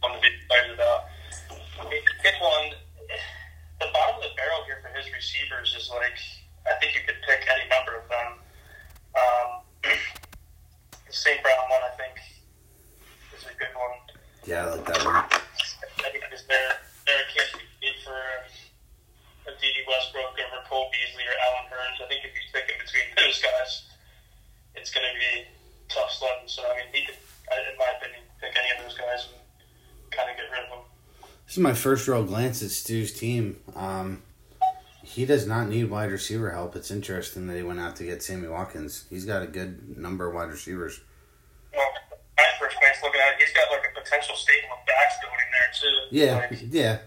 [0.00, 1.04] Fun to be excited about.
[1.90, 2.72] Pick one.
[3.80, 6.14] The bottom of the barrel here for his receivers is like
[6.66, 8.28] I think you could pick any number of them.
[9.14, 9.48] Um,
[9.82, 11.42] the St.
[11.42, 12.14] Brown one, I think,
[13.37, 13.98] is a good one.
[14.46, 15.16] Yeah, I like that one.
[15.22, 16.74] I think because they're
[17.06, 21.98] they're a case to beat for a Dede Westbrook over Cole Beasley or Allen Hurns.
[22.02, 23.90] I think if you pick in between those guys,
[24.78, 25.46] it's going to be
[25.90, 26.46] tough sledding.
[26.50, 27.18] So I mean, he could,
[27.50, 29.42] I- in my opinion, pick any of those guys and
[30.14, 30.85] kind of get rid of them.
[31.46, 33.59] This is my first real glance at Stu's team.
[33.75, 34.22] Um,
[35.03, 36.77] he does not need wide receiver help.
[36.77, 39.05] It's interesting that he went out to get Sammy Watkins.
[39.11, 41.01] He's got a good number of wide receivers.
[41.75, 41.88] Well,
[42.38, 45.35] at first glance, looking at it, he's got like a potential stable of backs going
[45.35, 46.16] in there too.
[46.16, 46.98] Yeah, Like, yeah.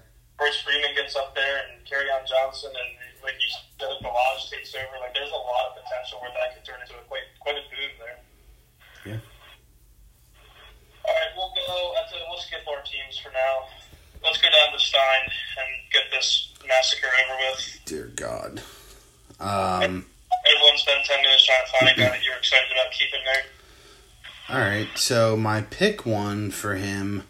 [25.07, 27.25] So my pick one for him.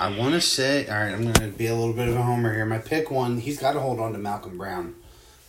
[0.00, 2.22] I want to say, all right, I'm going to be a little bit of a
[2.22, 2.64] homer here.
[2.64, 4.94] My pick one, he's got to hold on to Malcolm Brown.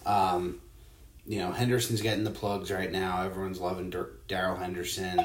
[0.05, 0.59] Um,
[1.25, 3.21] you know, Henderson's getting the plugs right now.
[3.21, 5.17] Everyone's loving Dar- Darrell Henderson,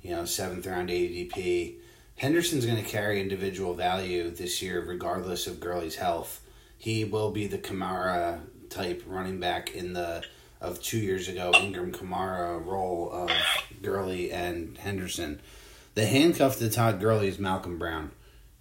[0.00, 1.74] you know, seventh round ADP.
[2.16, 6.40] Henderson's going to carry individual value this year, regardless of Gurley's health.
[6.78, 10.24] He will be the Kamara type running back in the
[10.60, 13.30] of two years ago Ingram Kamara role of
[13.82, 15.40] Gurley and Henderson.
[15.94, 18.10] The handcuff to Todd Gurley is Malcolm Brown.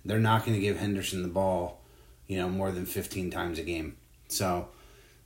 [0.06, 1.82] They're not going to give Henderson the ball,
[2.28, 3.96] you know, more than 15 times a game.
[4.28, 4.68] So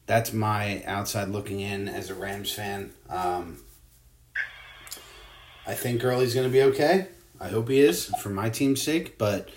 [0.06, 2.93] that's my outside looking in as a Rams fan.
[3.10, 3.58] Um,
[5.65, 7.08] I think Gurley's going to be okay.
[7.39, 9.17] I hope he is for my team's sake.
[9.17, 9.49] But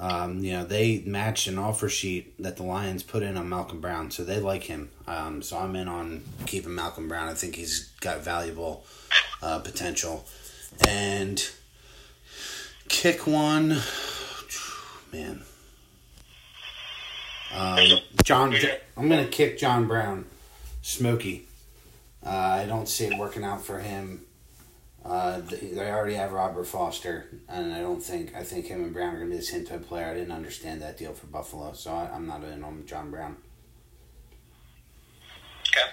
[0.00, 3.82] um, you know they matched an offer sheet that the Lions put in on Malcolm
[3.82, 4.90] Brown, so they like him.
[5.06, 7.28] Um, so I'm in on keeping Malcolm Brown.
[7.28, 8.84] I think he's got valuable
[9.42, 10.24] uh, potential.
[10.88, 11.46] And
[12.88, 13.68] kick one,
[15.12, 15.42] man.
[17.52, 18.54] Um, John,
[18.96, 20.24] I'm gonna kick John Brown,
[20.80, 21.46] Smokey.
[22.24, 24.22] Uh, I don't see it working out for him.
[25.04, 28.92] Uh, th- they already have Robert Foster, and I don't think I think him and
[28.92, 30.06] Brown are gonna be the same type of player.
[30.06, 33.36] I didn't understand that deal for Buffalo, so I, I'm not in on John Brown.
[35.68, 35.88] Okay.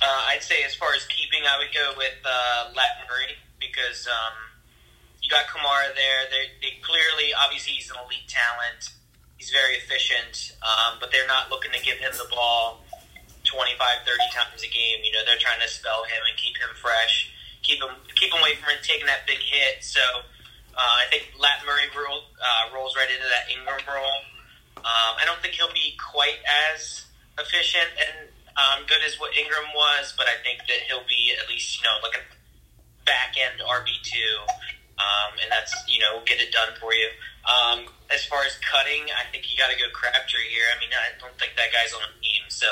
[0.00, 4.08] Uh, I'd say as far as keeping, I would go with uh, Latavius Murray because
[4.08, 4.34] um,
[5.22, 6.26] you got Kamara there.
[6.30, 8.90] They, they clearly, obviously, he's an elite talent.
[9.38, 12.82] He's very efficient, um, but they're not looking to give him the ball
[13.44, 15.02] 25, 30 times a game.
[15.02, 17.30] You know, they're trying to spell him and keep him fresh,
[17.62, 19.82] keep him keep him away from taking that big hit.
[19.82, 20.02] So
[20.74, 24.20] uh, I think Latavius Murray roll, uh, rolls right into that Ingram role.
[24.82, 26.42] Um, I don't think he'll be quite
[26.74, 27.06] as
[27.38, 31.48] efficient and um, good as what Ingram was, but I think that he'll be at
[31.48, 32.24] least you know like a
[33.04, 34.34] back end RB two,
[35.00, 37.08] um, and that's you know get it done for you.
[37.42, 40.68] Um, as far as cutting, I think you got to go Crabtree here.
[40.70, 42.68] I mean, I don't think that guy's on the team, so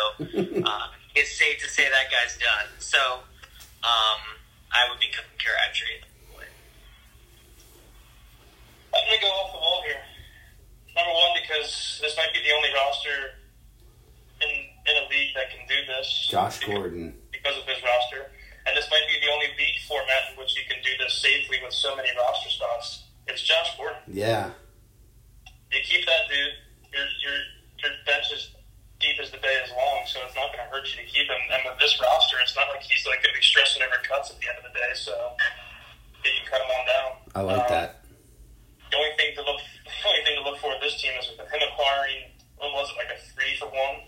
[0.68, 2.68] uh, it's safe to say that guy's done.
[2.78, 3.24] So
[3.82, 4.20] um,
[4.72, 6.06] I would be cutting Crabtree.
[8.94, 10.02] I'm gonna go off the wall here.
[10.94, 13.38] Number one, because this might be the only roster
[14.42, 16.28] in in a league that can do this.
[16.30, 17.14] Josh Gordon.
[17.30, 18.30] Because of his roster,
[18.66, 21.58] and this might be the only league format in which you can do this safely
[21.62, 23.04] with so many roster spots.
[23.26, 24.02] It's Josh Gordon.
[24.08, 24.50] Yeah.
[25.70, 26.54] You keep that dude.
[26.92, 27.36] Your your
[27.78, 28.50] your bench is
[29.00, 31.24] deep as the bay is long, so it's not going to hurt you to keep
[31.26, 31.40] him.
[31.56, 34.28] And with this roster, it's not like he's like going to be stressing over cuts
[34.30, 34.92] at the end of the day.
[34.94, 35.12] So
[36.22, 37.10] you can cut him on down.
[37.34, 37.88] I like Um, that.
[38.92, 41.26] The only thing to look, the only thing to look for with this team is
[41.32, 42.28] with him acquiring,
[42.60, 44.04] what was it, like a three for one.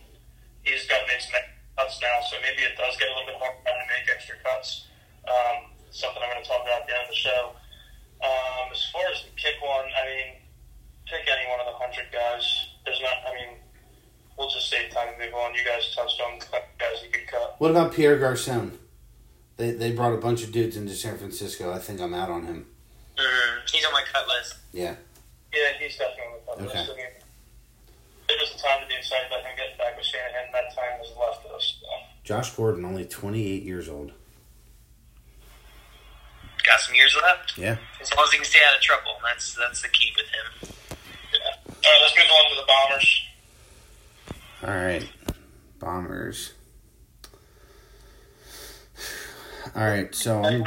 [0.62, 1.40] He's got to make some
[1.74, 4.86] cuts now, so maybe it does get a little bit harder to make extra cuts.
[5.26, 7.42] Um, something I'm going to talk about at the end of the show.
[8.22, 10.28] Um, as far as the kick one, I mean,
[11.10, 12.44] pick any one of the hundred guys.
[12.86, 13.58] There's not, I mean,
[14.38, 15.54] we'll just save time and move on.
[15.54, 16.38] You guys touched on
[16.78, 17.56] guys you could cut.
[17.58, 18.78] What about Pierre Garcon?
[19.56, 21.72] They they brought a bunch of dudes into San Francisco.
[21.72, 22.66] I think I'm out on him.
[23.16, 24.56] Mm, he's on my cut list.
[24.72, 24.94] Yeah.
[25.52, 26.78] Yeah, he's definitely on the cut Okay.
[26.78, 26.90] list.
[26.92, 27.06] I mean,
[28.28, 30.50] there was a time to be excited about him getting back with Shanahan.
[30.52, 31.76] That time has left us.
[31.80, 31.86] So.
[32.24, 34.12] Josh Gordon, only 28 years old.
[36.64, 37.58] Got some years left.
[37.58, 37.76] Yeah.
[38.00, 40.74] As long as he can stay out of trouble, that's that's the key with him.
[41.32, 41.38] Yeah.
[41.68, 43.24] All right, let's move on to the Bombers.
[44.62, 45.08] All right.
[45.78, 46.52] Bombers.
[49.74, 50.14] All right.
[50.14, 50.64] So I'm.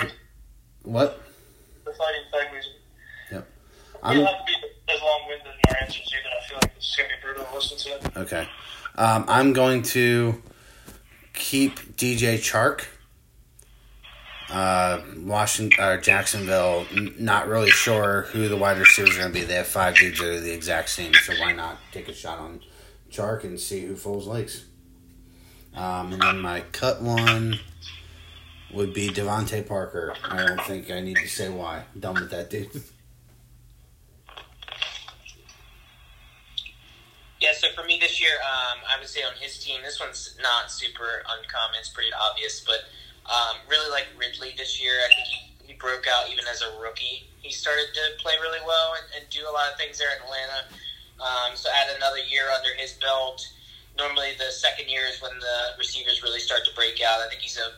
[0.84, 1.22] What?
[1.86, 2.70] The Fighting Tigers.
[4.04, 6.30] I'm you have to be as long-winded in your answers either.
[6.30, 8.20] I feel like going to be brutal to listen to.
[8.22, 8.48] okay.
[8.98, 10.44] Um, I'm going to
[11.34, 12.86] keep DJ Chark.
[14.52, 16.86] Uh, Washington or Jacksonville.
[16.96, 19.44] n- Not really sure who the wide receivers are going to be.
[19.44, 21.14] They have five dudes that are the exact same.
[21.16, 22.60] So why not take a shot on
[23.16, 24.66] Chark and see who folds legs?
[25.76, 27.60] Um, and then my cut one
[28.74, 30.14] would be DeVante Parker.
[30.24, 31.84] I don't think I need to say why.
[32.00, 32.70] done with that dude.
[37.42, 40.36] Yeah, so for me this year, um, I would say on his team, this one's
[40.42, 41.78] not super uncommon.
[41.78, 42.90] It's pretty obvious, but
[43.30, 44.94] um, really like Ridley this year.
[45.04, 47.30] I think he, he broke out even as a rookie.
[47.42, 50.24] He started to play really well and, and do a lot of things there in
[50.24, 50.74] Atlanta.
[51.20, 53.48] Um, so add another year under his belt.
[53.98, 57.22] Normally, the second year is when the receivers really start to break out.
[57.22, 57.72] I think he's a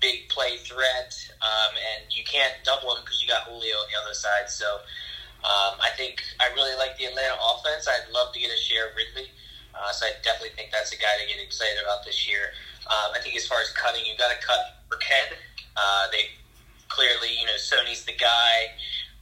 [0.00, 1.10] big play threat,
[1.42, 4.46] um, and you can't double him because you got Julio on the other side.
[4.46, 4.78] So
[5.42, 7.88] um, I think I really like the Atlanta offense.
[7.88, 9.30] I'd love to get a share of Ridley.
[9.74, 12.54] Uh, so I definitely think that's a guy to get excited about this year.
[12.86, 15.34] Um, I think as far as cutting, you got to cut Burkhead.
[15.76, 16.30] Uh, they
[16.88, 18.72] clearly, you know, Sony's the guy.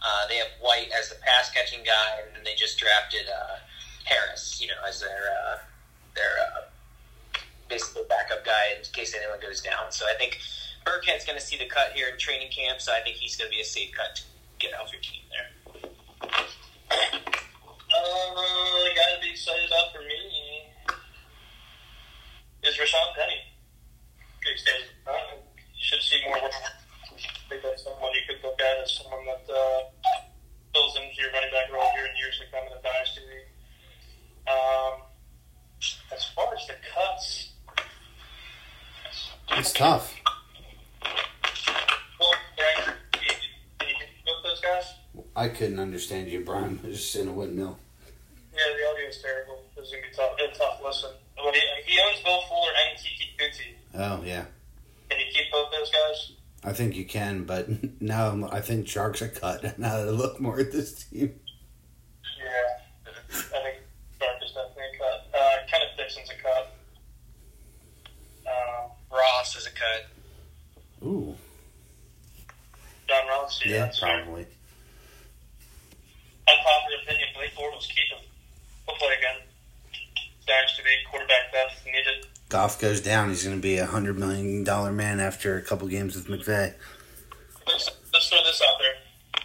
[0.05, 3.57] Uh, they have White as the pass catching guy, and then they just drafted uh,
[4.05, 5.57] Harris, you know, as their uh,
[6.14, 9.90] their uh, basically backup guy in case anyone goes down.
[9.90, 10.38] So I think
[10.85, 12.81] Burkhead's going to see the cut here in training camp.
[12.81, 14.23] So I think he's going to be a safe cut to
[14.59, 15.49] get off your team there.
[16.93, 18.29] Uh,
[18.95, 20.69] guy to be excited about for me
[22.62, 23.40] is Rashaad Penny.
[24.45, 25.45] Excited about
[25.79, 26.51] should see more.
[27.55, 29.81] Think that's someone you could look at as someone that uh,
[30.75, 34.51] fills into your running back role here in years to come in the dynasty league.
[34.51, 35.03] Um,
[36.12, 37.53] as far as the cuts,
[39.53, 40.17] It's tough.
[42.19, 43.95] well, Brian, can you, can
[44.27, 44.85] both those guys?
[45.37, 46.81] I couldn't understand you, Brian.
[46.83, 47.79] I was just in a windmill.
[48.53, 49.62] Yeah, the audio is terrible.
[49.77, 50.33] Gonna be tough.
[50.43, 51.11] A tough listen.
[51.37, 53.75] But he, he owns Will Fuller and Keke Coutee.
[53.95, 54.45] Oh yeah,
[55.09, 56.33] Can you keep both those guys?
[56.64, 57.69] I think you can, but
[58.00, 59.79] now I'm- I think Sharks are cut.
[59.79, 61.38] Now that I look more at this team,
[62.38, 63.77] Yeah, I think
[64.17, 65.38] Stark is definitely cut.
[65.38, 66.75] Uh, Kenneth Dixon's a cut.
[68.46, 71.06] Um, Ross is a cut.
[71.06, 71.35] ooh,
[73.08, 74.46] John Ross, yeah, yeah, probably.
[76.48, 78.25] Unpopular opinion: Blake Bortles keep him.
[78.87, 79.40] He'll play again.
[80.46, 82.27] Dynasty league quarterback depth needed.
[82.55, 83.31] Goff goes down.
[83.31, 86.73] He's going to be a hundred million dollar man after a couple games with McVay.
[87.67, 89.42] Let's, let's throw this out there.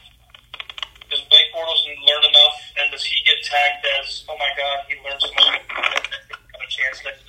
[1.09, 4.93] Does Blake Bortles learn enough, and does he get tagged as, oh my god, he
[5.03, 7.23] learned so much, got a chance next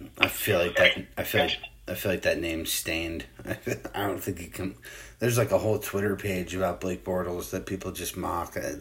[0.00, 0.10] year?
[0.18, 1.06] I feel like that.
[1.16, 3.26] I feel like I feel like that name's stained.
[3.94, 4.74] I don't think he can.
[5.20, 8.56] There's like a whole Twitter page about Blake Bortles that people just mock.
[8.56, 8.72] I,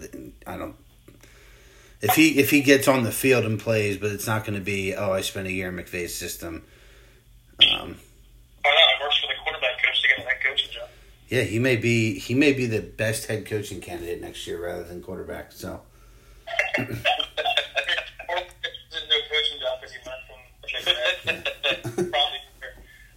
[0.51, 0.75] I don't.
[2.01, 4.63] If he if he gets on the field and plays, but it's not going to
[4.63, 4.93] be.
[4.93, 6.63] Oh, I spent a year in McVay's system.
[7.61, 7.95] Um, Why not?
[7.95, 10.89] It works for the quarterback coach to get a head coaching job.
[11.29, 14.83] Yeah, he may be he may be the best head coaching candidate next year rather
[14.83, 15.51] than quarterback.
[15.51, 15.81] So.
[16.77, 16.99] or didn't
[19.09, 20.35] know coaching job because he went from
[22.11, 22.39] Probably.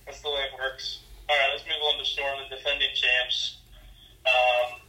[0.07, 1.01] That's the way it works.
[1.29, 3.59] All right, let's move on to Storm, the defending champs.
[4.24, 4.81] Um,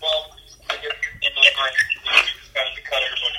[0.00, 0.36] well,
[0.70, 0.92] I guess
[2.54, 3.34] got to cut everybody.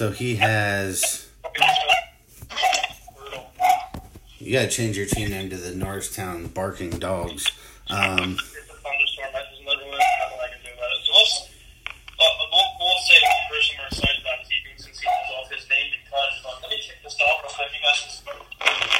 [0.00, 1.28] So he has.
[4.38, 7.46] You gotta change your team name to the Norristown Barking Dogs.
[7.90, 8.38] Um.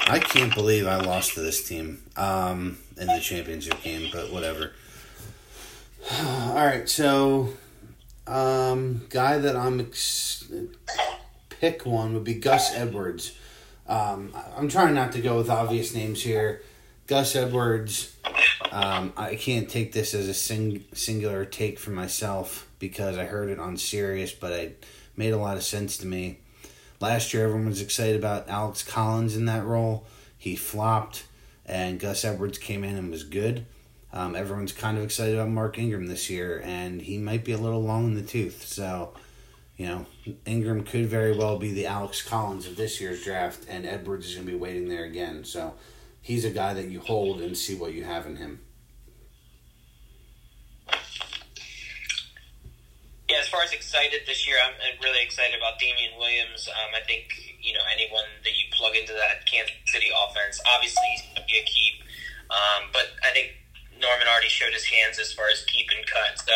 [0.07, 4.72] I can't believe I lost to this team um, in the championship game, but whatever.
[6.20, 7.55] All right, so
[8.31, 10.45] um, guy that I'm ex-
[11.49, 13.37] pick one would be Gus Edwards.
[13.89, 16.62] Um, I'm trying not to go with obvious names here.
[17.07, 18.14] Gus Edwards.
[18.70, 23.51] Um, I can't take this as a sing- singular take for myself because I heard
[23.51, 26.39] it on Sirius, but it made a lot of sense to me.
[27.01, 30.07] Last year, everyone was excited about Alex Collins in that role.
[30.39, 31.24] He flopped,
[31.66, 33.66] and Gus Edwards came in and was good.
[34.12, 37.58] Um, everyone's kind of excited about Mark Ingram this year, and he might be a
[37.58, 38.66] little long in the tooth.
[38.66, 39.14] So,
[39.76, 40.06] you know,
[40.44, 44.34] Ingram could very well be the Alex Collins of this year's draft, and Edwards is
[44.34, 45.44] going to be waiting there again.
[45.44, 45.74] So,
[46.20, 48.61] he's a guy that you hold and see what you have in him.
[53.28, 56.68] Yeah, as far as excited this year, I'm really excited about Damien Williams.
[56.68, 57.30] Um, I think
[57.62, 61.46] you know anyone that you plug into that Kansas City offense, obviously he's going to
[61.46, 62.02] be a keep.
[62.50, 63.54] Um, but I think
[64.01, 66.40] Norman already showed his hands as far as keep and cut.
[66.40, 66.55] So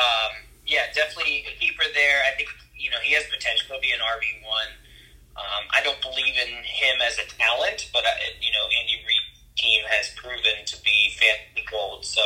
[0.00, 2.24] um, yeah, definitely a keeper there.
[2.24, 4.72] I think you know he has potential to be an RB one.
[5.38, 9.38] Um, I don't believe in him as a talent, but I, you know Andy Reid's
[9.56, 12.04] team has proven to be fantasy gold.
[12.04, 12.22] So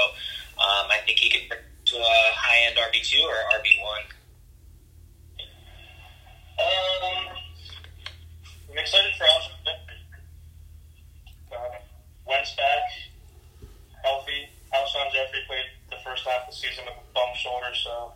[0.57, 1.59] um, I think he could
[1.93, 4.05] to a high end RB two or RB one.
[6.63, 7.37] Um,
[8.71, 9.53] I'm excited for Alshon
[11.53, 11.79] Uh,
[12.27, 13.69] Wentz back,
[14.05, 14.52] healthy.
[14.73, 18.13] Alshon Jeffery played the first half of the season with a bum shoulder, so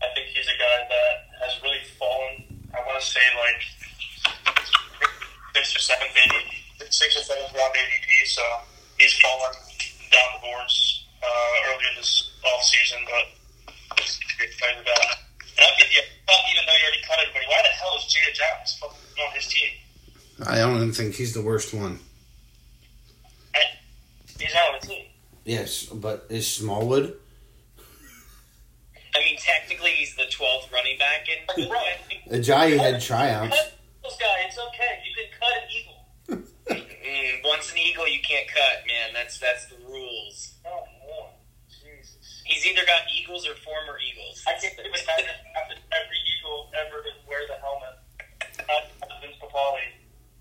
[0.00, 2.64] I think he's a guy that has really fallen.
[2.72, 3.60] I want to say like
[5.54, 8.42] six or seventh ADP, six or seventh round ADP, so
[8.96, 9.52] he's fallen
[10.08, 13.40] down the boards uh, earlier this off season, but
[14.40, 15.20] excited about.
[15.56, 18.32] And I'll give you, even though you already cut everybody, why the hell is Jada
[18.32, 18.80] Jones
[19.20, 19.70] on his team?
[20.46, 21.98] I don't even think he's the worst one.
[23.54, 23.60] I,
[24.38, 25.04] he's not on the team.
[25.50, 27.18] Yes, but is Smallwood?
[27.82, 31.66] I mean, technically, he's the twelfth running back in.
[32.38, 33.50] Ajayi had tryouts.
[33.50, 33.74] Cut
[34.04, 35.02] this guy, it's okay.
[35.02, 35.98] You can cut an eagle.
[36.70, 39.10] Mm, once an eagle, you can't cut, man.
[39.12, 40.54] That's that's the rules.
[40.64, 41.34] Oh, boy.
[41.66, 42.44] Jesus.
[42.46, 44.44] He's either got eagles or former eagles.
[44.46, 47.98] I can't believe it happened after every eagle ever to wear the helmet.
[48.70, 48.86] Not
[49.18, 49.82] Vince Papale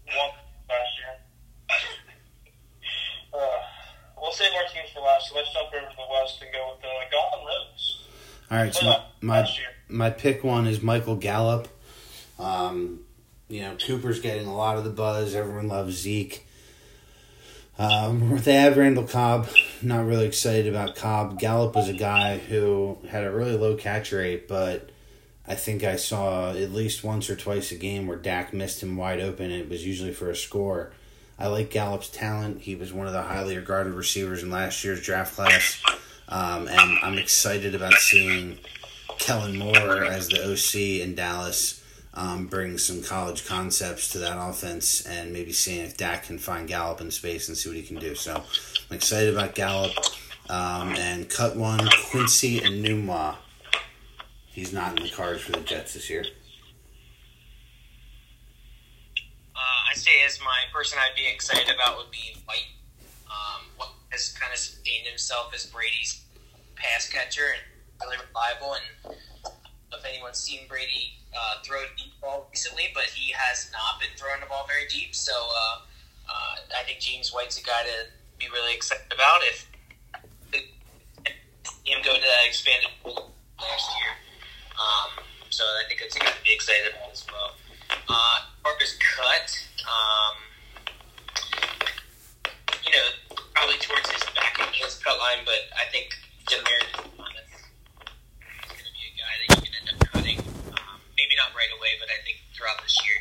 [0.06, 0.38] won
[0.70, 1.18] last year.
[3.34, 3.60] Uh,
[4.22, 6.76] we'll save our teams for last, so let's jump over to the West and go
[6.76, 8.06] with uh, Gotham Rose.
[8.52, 8.86] All right, so
[9.22, 9.48] my,
[9.90, 11.68] my my pick one is Michael Gallup.
[12.40, 13.02] Um,
[13.48, 15.36] you know, Cooper's getting a lot of the buzz.
[15.36, 16.48] Everyone loves Zeke.
[17.78, 19.50] Um, they have Randall Cobb.
[19.84, 21.40] Not really excited about Cobb.
[21.40, 24.90] Gallup was a guy who had a really low catch rate, but
[25.48, 28.98] I think I saw at least once or twice a game where Dak missed him
[28.98, 29.52] wide open.
[29.52, 30.92] It was usually for a score.
[31.38, 32.62] I like Gallup's talent.
[32.62, 35.84] He was one of the highly regarded receivers in last year's draft class.
[36.28, 38.58] Um, and I'm excited about seeing
[39.18, 41.84] Kellen Moore as the OC in Dallas
[42.14, 46.68] um, bring some college concepts to that offense and maybe seeing if Dak can find
[46.68, 48.16] Gallup in space and see what he can do.
[48.16, 49.94] So I'm excited about Gallup.
[50.50, 53.36] Um, and cut one, Quincy Enunwa.
[54.48, 56.26] He's not in the cards for the Jets this year.
[59.56, 62.66] Uh, I say as my person I'd be excited about would be White.
[63.28, 66.24] Um, what has kind of sustained himself as Brady's
[66.76, 67.62] pass catcher and
[68.02, 68.76] really reliable.
[68.76, 69.16] And
[69.94, 74.10] if anyone's seen Brady uh, throw a deep ball recently, but he has not been
[74.18, 75.16] throwing the ball very deep.
[75.16, 75.78] So uh,
[76.30, 78.08] uh, I think James White's a guy to
[78.40, 79.68] be really excited about if
[81.86, 84.14] him go to that expanded pool last year.
[84.78, 87.52] Um, so I think it's a guy to be excited about as well.
[88.08, 89.50] Uh, Parker's cut.
[89.90, 90.36] Um,
[92.86, 96.14] you know, probably towards his back of his cut line, but I think
[96.46, 97.36] Demir is going
[98.86, 100.40] to be a guy that you can end up cutting.
[100.74, 103.20] Um, maybe not right away, but I think throughout this year,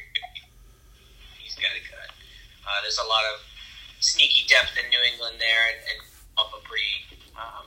[1.42, 2.14] he's got to cut.
[2.62, 3.42] Uh, there's a lot of
[3.98, 5.98] sneaky depth in New England there, and, and
[6.38, 7.02] off a pretty
[7.34, 7.66] um,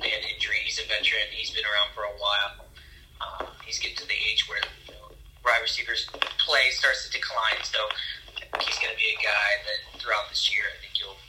[0.00, 0.64] bad injury.
[0.64, 1.28] He's a veteran.
[1.36, 2.64] He's been around for a while.
[3.20, 5.12] Uh, he's getting to the age where you know,
[5.44, 6.08] wide receivers
[6.40, 7.60] play starts to decline.
[7.68, 7.76] So
[8.40, 11.20] I think he's going to be a guy that throughout this year, I think you'll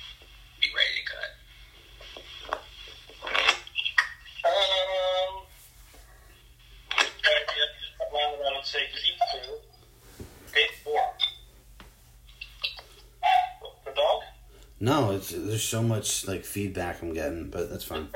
[0.64, 1.39] be ready to cut.
[8.60, 9.56] Would say keep two.
[10.60, 11.00] Eight four.
[13.86, 14.22] The dog?
[14.82, 18.10] No, it's there's so much like feedback I'm getting, but that's fine.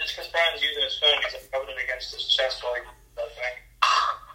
[0.00, 1.14] It's because Brian's using his phone.
[1.22, 2.80] He's rubbing it against his chest while he
[3.14, 3.54] that thing.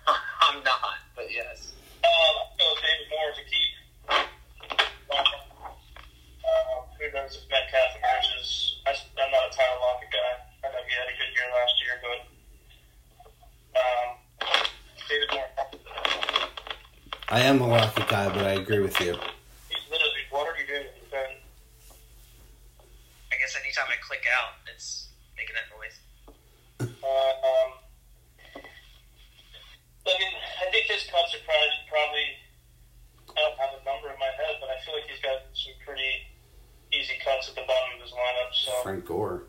[0.07, 1.73] I'm not, but yes.
[2.03, 3.71] Um, I feel David Moore to keep.
[4.09, 5.35] Uh,
[6.95, 8.79] who knows if Metcalf emerges?
[8.87, 10.39] I, I'm not a Tyler Lockett guy.
[10.63, 12.19] I know he had a good year last year, but
[13.75, 14.09] um,
[15.09, 15.49] David Moore.
[17.31, 19.13] I am a Lockett guy, but I agree with you.
[20.31, 21.35] What are you doing with your phone?
[23.31, 25.93] I guess anytime I click out, it's making that noise.
[26.81, 26.85] Uh,
[27.45, 27.69] um,
[30.07, 32.27] I mean, I think his cuts are probably, probably,
[33.37, 35.73] I don't have a number in my head, but I feel like he's got some
[35.85, 36.25] pretty
[36.91, 38.51] easy cuts at the bottom of his lineup.
[38.57, 39.43] So, Frank Gore.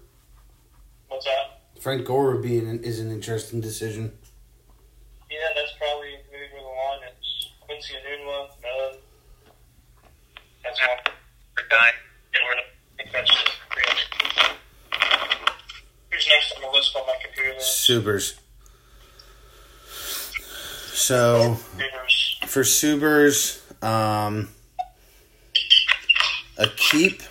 [1.08, 1.64] what's that?
[1.80, 4.12] Frank Gore would be an, is an interesting decision.
[5.30, 7.20] Yeah, that's probably maybe where the line is.
[7.80, 8.92] Quincy Enunwa, no.
[10.62, 11.14] That's one.
[11.54, 11.88] For guy.
[12.34, 12.62] And we're, I
[12.98, 13.50] think that's it.
[16.10, 17.52] Who's next on the list on my computer?
[17.52, 17.60] there?
[17.60, 18.38] Subers.
[20.92, 21.54] So
[22.46, 24.50] for Subers, um,
[26.58, 27.22] a keep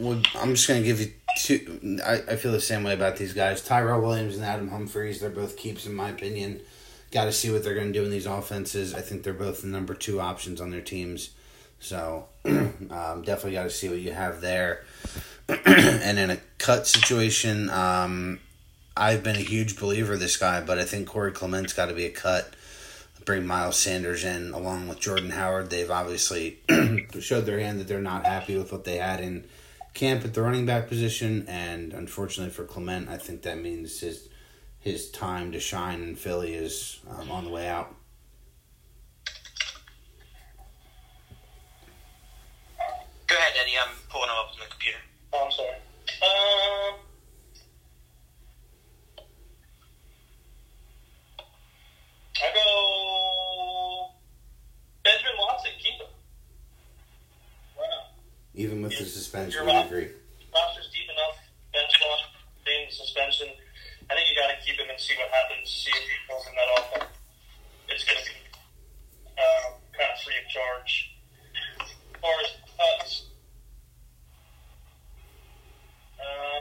[0.00, 0.26] would.
[0.34, 2.00] I'm just gonna give you two.
[2.04, 3.62] I, I feel the same way about these guys.
[3.62, 5.20] Tyrell Williams and Adam Humphries.
[5.20, 6.60] They're both keeps in my opinion.
[7.12, 8.94] Got to see what they're going to do in these offenses.
[8.94, 11.30] I think they're both the number two options on their teams.
[11.78, 14.84] So um, definitely got to see what you have there.
[15.48, 18.40] and in a cut situation, um,
[18.96, 22.04] I've been a huge believer this guy, but I think Corey Clement's got to be
[22.06, 22.54] a cut.
[23.24, 25.70] Bring Miles Sanders in along with Jordan Howard.
[25.70, 26.58] They've obviously
[27.20, 29.44] showed their hand that they're not happy with what they had in
[29.94, 34.28] camp at the running back position, and unfortunately for Clement, I think that means his
[34.82, 37.94] his time to shine in Philly is um, on the way out.
[43.28, 43.78] Go ahead, Eddie.
[43.80, 44.98] I'm pulling him up on the computer.
[45.32, 45.68] Oh, I'm sorry.
[46.22, 46.98] Um,
[52.42, 54.10] I go
[55.04, 55.70] Benjamin Watson.
[55.78, 56.06] Keep him.
[57.76, 58.12] Why not?
[58.54, 60.10] Even with the suspension, I agree.
[60.52, 61.38] Roster's deep enough.
[61.72, 62.18] Bench spot,
[62.66, 63.48] being the suspension.
[64.10, 65.68] I think you got to keep him and see what happens.
[65.68, 67.10] See if he fills in that offense.
[67.88, 68.38] It's going to be
[69.36, 71.10] um, kind of free of charge.
[71.82, 71.90] As
[72.20, 73.26] far as cuts,
[76.22, 76.58] uh,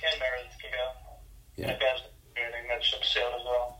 [0.00, 0.86] Ken Meredith can go.
[1.56, 1.66] Yeah.
[1.68, 2.68] That guy's not doing anything.
[2.68, 3.78] That ship sailed as well.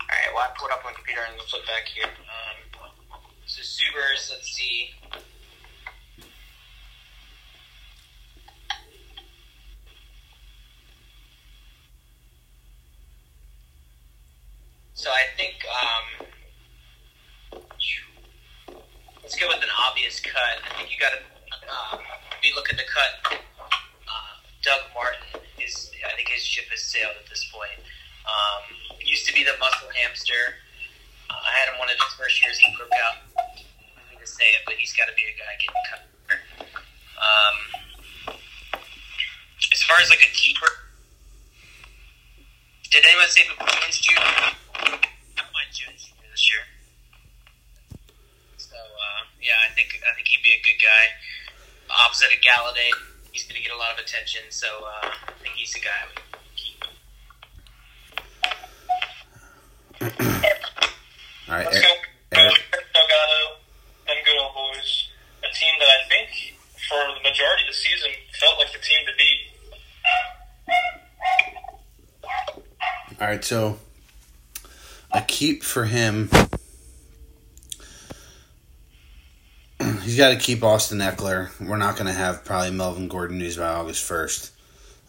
[0.00, 0.30] All right.
[0.34, 2.04] Well, I pulled up on the computer and we'll flip back here.
[2.04, 2.90] Um,
[3.46, 4.90] so Subers, let's see.
[14.94, 16.26] So I think um,
[19.22, 20.56] let's go with an obvious cut.
[20.64, 21.20] I think you got to
[21.68, 22.00] um,
[22.38, 23.38] if you look at the cut.
[24.08, 27.78] Uh, Doug Martin is I think his ship has sailed at this point.
[28.26, 28.62] Um,
[29.04, 30.58] used to be the muscle hamster.
[31.30, 32.58] Uh, I had him one of his first years.
[32.58, 33.16] He broke out.
[33.36, 33.62] I
[34.00, 36.02] don't mean to say it, but he's got to be a guy getting cut.
[37.16, 37.56] Um,
[39.72, 40.68] as far as like a keeper,
[42.90, 44.20] did anyone say Jones Jr.?
[44.20, 44.98] I
[45.36, 46.26] don't mind Jones Jr.
[46.30, 46.64] this year.
[48.58, 51.04] So uh, yeah, I think I think he'd be a good guy.
[52.04, 52.90] Opposite of Golladay,
[53.32, 54.42] he's going to get a lot of attention.
[54.50, 56.20] So uh, I think he's a guy I would
[56.56, 56.84] keep.
[61.48, 61.86] All right, Let's Eric,
[62.32, 62.38] go.
[62.38, 62.62] Eric,
[62.92, 63.60] Delgado
[64.08, 65.08] and good old boys.
[65.42, 66.28] A team that I think
[66.88, 68.10] for the majority of the season
[68.40, 69.40] felt like the team to beat.
[73.20, 73.78] All right, so
[75.12, 76.28] a keep for him.
[80.16, 81.50] He's got to keep Austin Ekeler.
[81.60, 84.50] We're not going to have probably Melvin Gordon news by August first.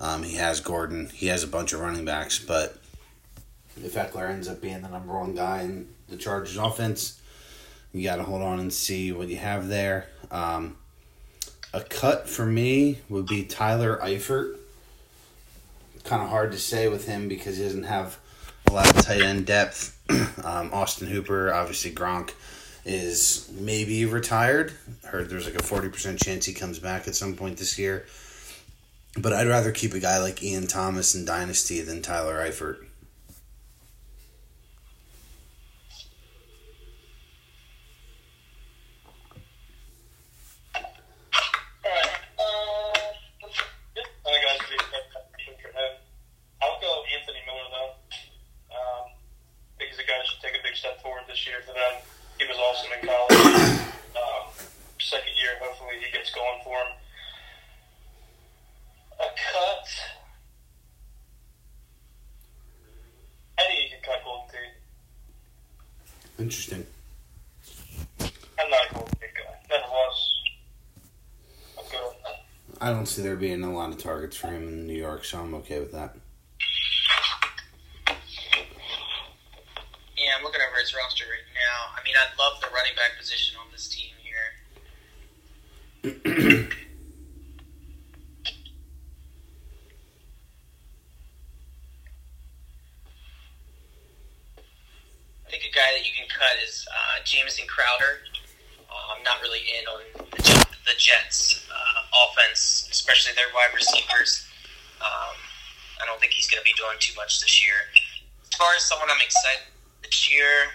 [0.02, 1.08] Um, he has Gordon.
[1.14, 2.76] He has a bunch of running backs, but
[3.82, 7.22] if Ekeler ends up being the number one guy in the Chargers offense,
[7.94, 10.10] you got to hold on and see what you have there.
[10.30, 10.76] Um,
[11.74, 14.58] a cut for me would be Tyler Eifert
[16.04, 18.20] kind of hard to say with him because he doesn't have
[18.68, 19.98] a lot of tight end depth.
[20.44, 22.32] um, Austin Hooper, obviously Gronk,
[22.88, 24.72] is maybe retired.
[25.04, 28.06] Heard there's like a 40% chance he comes back at some point this year.
[29.18, 32.86] But I'd rather keep a guy like Ian Thomas in Dynasty than Tyler Eifert.
[41.84, 43.00] Alright, uh,
[44.26, 45.92] other guys to be expected for him.
[46.62, 47.92] I'll go Anthony Miller though.
[48.72, 51.58] Um, I think he's a guy that should take a big step forward this year
[51.66, 52.02] for them.
[52.40, 53.82] He was awesome in college.
[54.16, 54.54] Um,
[55.00, 56.94] second year, hopefully he gets going for him.
[59.20, 59.88] A cut.
[63.58, 64.78] I think you can cut Golden Tate.
[66.38, 66.86] Interesting.
[68.20, 69.54] I'm not a Golden Tate guy.
[69.72, 70.42] Never was.
[71.80, 72.46] I'm good on that.
[72.82, 75.40] I don't see there being a lot of targets for him in New York, so
[75.40, 76.16] I'm okay with that.
[80.16, 82.00] Yeah, I'm looking over his roster right now.
[82.00, 84.54] I mean, I love the running back position on this team here.
[95.48, 98.20] I think a guy that you can cut is uh, Jamison Crowder.
[98.90, 100.02] Uh, I'm not really in on
[100.36, 104.50] the, Jet- the Jets' uh, offense, especially their wide receivers.
[105.00, 105.38] Um,
[106.02, 107.78] I don't think he's going to be doing too much this year.
[108.42, 109.70] As far as someone I'm excited
[110.02, 110.74] this year,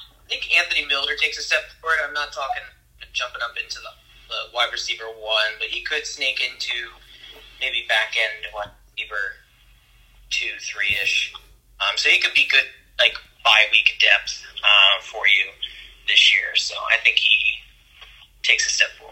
[0.00, 2.00] I think Anthony Miller takes a step forward.
[2.02, 2.64] I'm not talking
[3.12, 3.92] jumping up into the,
[4.28, 6.90] the wide receiver one, but he could sneak into
[7.60, 9.36] maybe back end wide receiver
[10.32, 11.32] two, three ish.
[11.80, 12.66] Um, so he could be good,
[12.98, 13.14] like
[13.44, 15.52] bye week depth uh, for you
[16.08, 16.56] this year.
[16.56, 17.60] So I think he
[18.42, 19.05] takes a step forward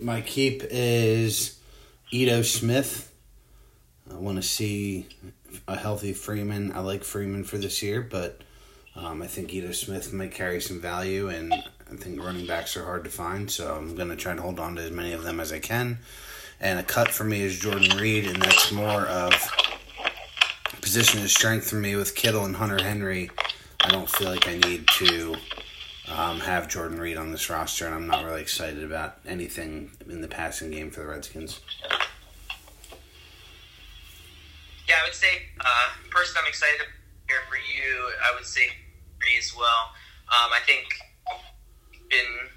[0.00, 1.58] my keep is
[2.10, 3.12] Ito Smith.
[4.10, 5.06] I want to see
[5.68, 6.72] a healthy Freeman.
[6.72, 8.42] I like Freeman for this year, but
[8.96, 11.54] um, I think Ito Smith might carry some value, and
[11.92, 14.60] I think running backs are hard to find, so I'm going to try to hold
[14.60, 15.98] on to as many of them as I can.
[16.60, 19.32] And a cut for me is Jordan Reed, and that's more of
[20.80, 23.30] position of strength for me with Kittle and Hunter Henry.
[23.80, 25.36] I don't feel like I need to
[26.08, 30.20] um, have Jordan Reed on this roster, and I'm not really excited about anything in
[30.20, 31.60] the passing game for the Redskins.
[34.88, 35.28] Yeah, I would say
[35.60, 36.80] uh, person I'm excited
[37.28, 38.10] here for you.
[38.24, 38.66] I would say
[39.20, 39.92] me as well.
[40.28, 40.86] Um, I think
[42.10, 42.50] been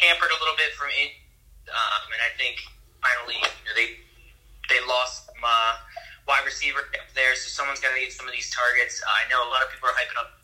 [0.00, 1.12] hampered a little bit from in,
[1.70, 2.58] um, and I think
[3.04, 4.00] finally you know, they
[4.72, 5.76] they lost some, uh,
[6.26, 9.02] wide receiver there, so someone's got to get some of these targets.
[9.02, 10.40] Uh, I know a lot of people are hyping up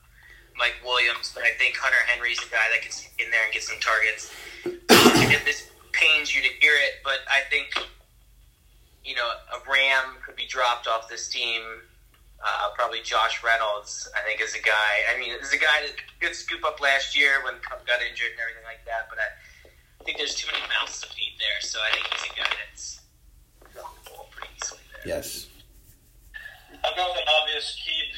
[0.59, 3.53] Mike Williams, but I think Hunter Henry's the guy that can get in there and
[3.53, 4.33] get some targets.
[4.65, 7.73] If this pains you to hear it, but I think
[9.07, 11.63] you know, a Ram could be dropped off this team.
[12.37, 14.93] Uh, probably Josh Reynolds, I think, is a guy.
[15.09, 18.37] I mean, is a guy that could scoop up last year when Kupp got injured
[18.37, 19.09] and everything like that.
[19.09, 19.29] But I,
[20.01, 22.53] I think there's too many mouths to feed there, so I think he's a guy
[22.61, 23.01] that's
[23.73, 25.17] walkable pretty easily there.
[25.17, 25.49] Yes.
[26.85, 28.13] I'll go an obvious keep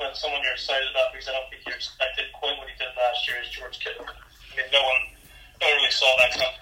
[0.00, 2.88] with someone you're excited about because I don't think you expected quite what he did
[2.96, 4.08] last year is George Kittle.
[4.08, 5.02] I mean, no one,
[5.60, 6.56] no one really saw that come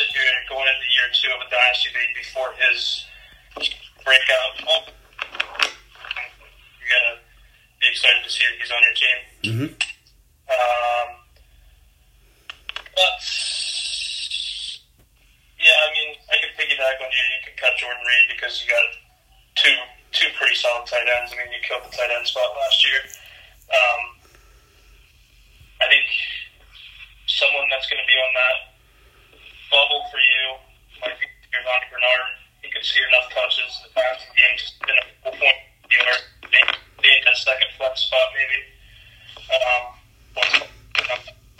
[0.00, 3.04] that you're going into year two of a dynasty league before his
[4.00, 4.56] breakout.
[4.64, 4.88] You
[6.88, 7.20] gotta
[7.84, 7.92] be
[8.40, 9.18] excited to see that he's on your team.
[9.44, 9.70] Mm-hmm.
[10.50, 11.08] Um,
[12.96, 13.18] but
[15.60, 17.24] yeah, I mean, I could piggyback on you.
[17.36, 18.86] You could cut Jordan Reed because you got
[19.56, 19.76] two
[20.12, 21.32] two pretty solid tight ends.
[21.32, 23.00] I mean, you killed the tight end spot last year.
[23.70, 24.00] Um,
[25.80, 26.06] I think
[27.26, 28.56] someone that's going to be on that
[29.70, 30.44] bubble for you
[31.00, 32.34] might be Giovani Bernard.
[32.60, 36.18] He could see enough touches in the passing game just in a full point dealer.
[37.00, 38.60] Being a second flex spot, maybe.
[39.48, 40.00] Um,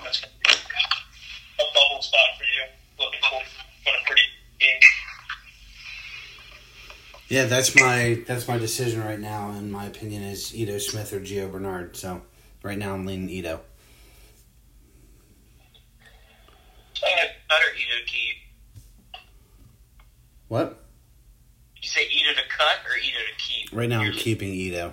[0.04, 2.64] that's going to be a bubble spot for you.
[2.98, 3.40] Looking for
[3.84, 4.26] for a pretty
[4.60, 4.76] team.
[7.30, 9.52] Yeah, that's my that's my decision right now.
[9.52, 11.96] In my opinion, is Ito Smith or Gio Bernard.
[11.96, 12.22] So
[12.64, 13.60] right now, I'm leaning Ito.
[16.96, 17.08] Uh,
[17.48, 18.34] Cut or Ito to keep?
[20.48, 20.84] What?
[21.80, 23.68] You say Ito to cut or Ito to keep?
[23.72, 24.92] Right now, I'm keeping Ito.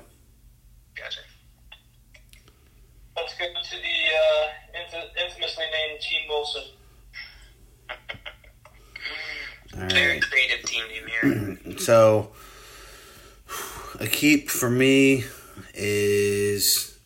[14.57, 15.23] For me
[15.75, 16.97] is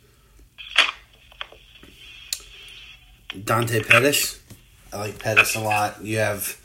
[3.43, 4.39] Dante Pettis.
[4.93, 6.01] I like Pettis a lot.
[6.01, 6.57] You have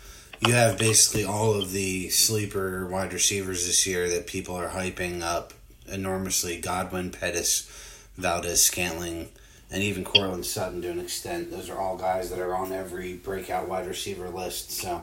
[0.47, 5.23] you have basically all of the sleeper wide receivers this year that people are hyping
[5.23, 5.53] up
[5.89, 6.61] enormously.
[6.61, 7.69] Godwin, Pettis,
[8.17, 9.31] Valdes, Scantling,
[9.73, 11.51] and even Courtland Sutton to an extent.
[11.51, 14.71] Those are all guys that are on every breakout wide receiver list.
[14.71, 15.03] So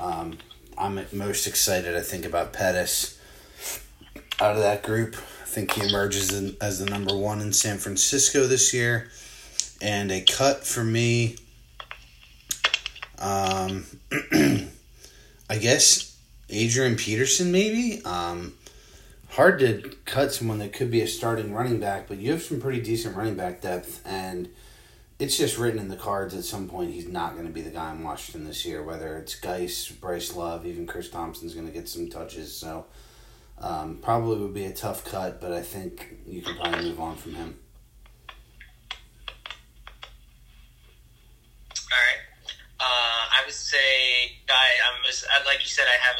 [0.00, 0.38] um,
[0.76, 3.20] I'm most excited, I think, about Pettis
[4.40, 5.16] out of that group.
[5.16, 9.10] I think he emerges in, as the number one in San Francisco this year.
[9.80, 11.36] And a cut for me.
[13.18, 13.86] Um,
[14.32, 16.16] I guess
[16.48, 18.02] Adrian Peterson, maybe.
[18.04, 18.54] Um,
[19.30, 22.60] hard to cut someone that could be a starting running back, but you have some
[22.60, 24.48] pretty decent running back depth, and
[25.18, 27.70] it's just written in the cards at some point he's not going to be the
[27.70, 28.82] guy in Washington this year.
[28.82, 32.54] Whether it's Guice, Bryce Love, even Chris Thompson's going to get some touches.
[32.54, 32.86] So
[33.58, 37.16] um, probably would be a tough cut, but I think you can probably move on
[37.16, 37.58] from him.
[41.78, 42.20] All right.
[42.80, 43.78] Uh, I would say,
[44.48, 46.16] I, I'm just, like you said, I have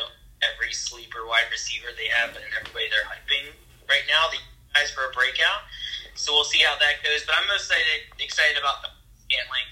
[0.54, 3.52] every sleeper wide receiver they have and everybody they're hyping
[3.88, 4.28] right now.
[4.30, 4.38] The
[4.74, 5.66] guys for a breakout.
[6.14, 7.26] So we'll see how that goes.
[7.26, 8.86] But I'm most excited, excited about
[9.26, 9.68] Scantling.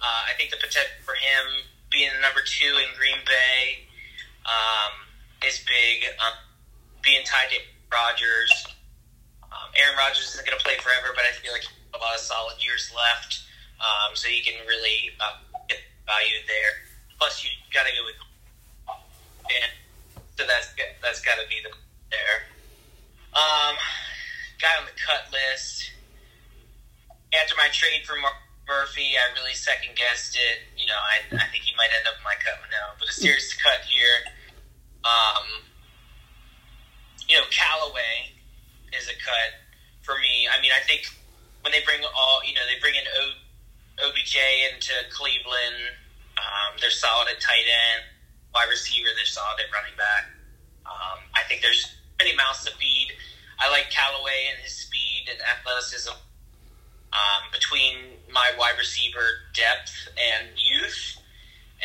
[0.00, 3.86] Uh, I think the potential for him being number two in Green Bay
[4.44, 4.92] um,
[5.46, 6.10] is big.
[6.18, 6.45] Um,
[7.06, 8.50] being tied to Rodgers.
[9.46, 12.20] Um, Aaron Rodgers isn't going to play forever, but I feel like a lot of
[12.20, 13.46] solid years left.
[13.78, 15.38] Um, so he can really uh,
[15.70, 16.82] get value there.
[17.16, 18.18] Plus, you got to go with
[19.46, 19.70] and
[20.34, 21.70] so that's that's got to be the
[22.10, 22.38] there.
[23.30, 23.76] Um,
[24.58, 25.92] guy on the cut list.
[27.34, 28.34] After my trade for Mark
[28.66, 30.64] Murphy, I really second guessed it.
[30.78, 33.12] You know, I, I think he might end up in my cut now, but a
[33.12, 34.24] serious cut here.
[35.04, 35.75] Um, you
[37.86, 38.34] Callaway
[38.98, 39.50] is a cut
[40.02, 40.48] for me.
[40.50, 41.06] I mean, I think
[41.62, 44.36] when they bring all, you know, they bring in o, OBJ
[44.72, 45.94] into Cleveland,
[46.38, 48.04] um, they're solid at tight end,
[48.54, 50.26] wide receiver, they're solid at running back.
[50.86, 53.14] Um, I think there's many mouths to feed.
[53.58, 56.12] I like Callaway and his speed and athleticism.
[57.14, 61.16] Um, between my wide receiver depth and youth,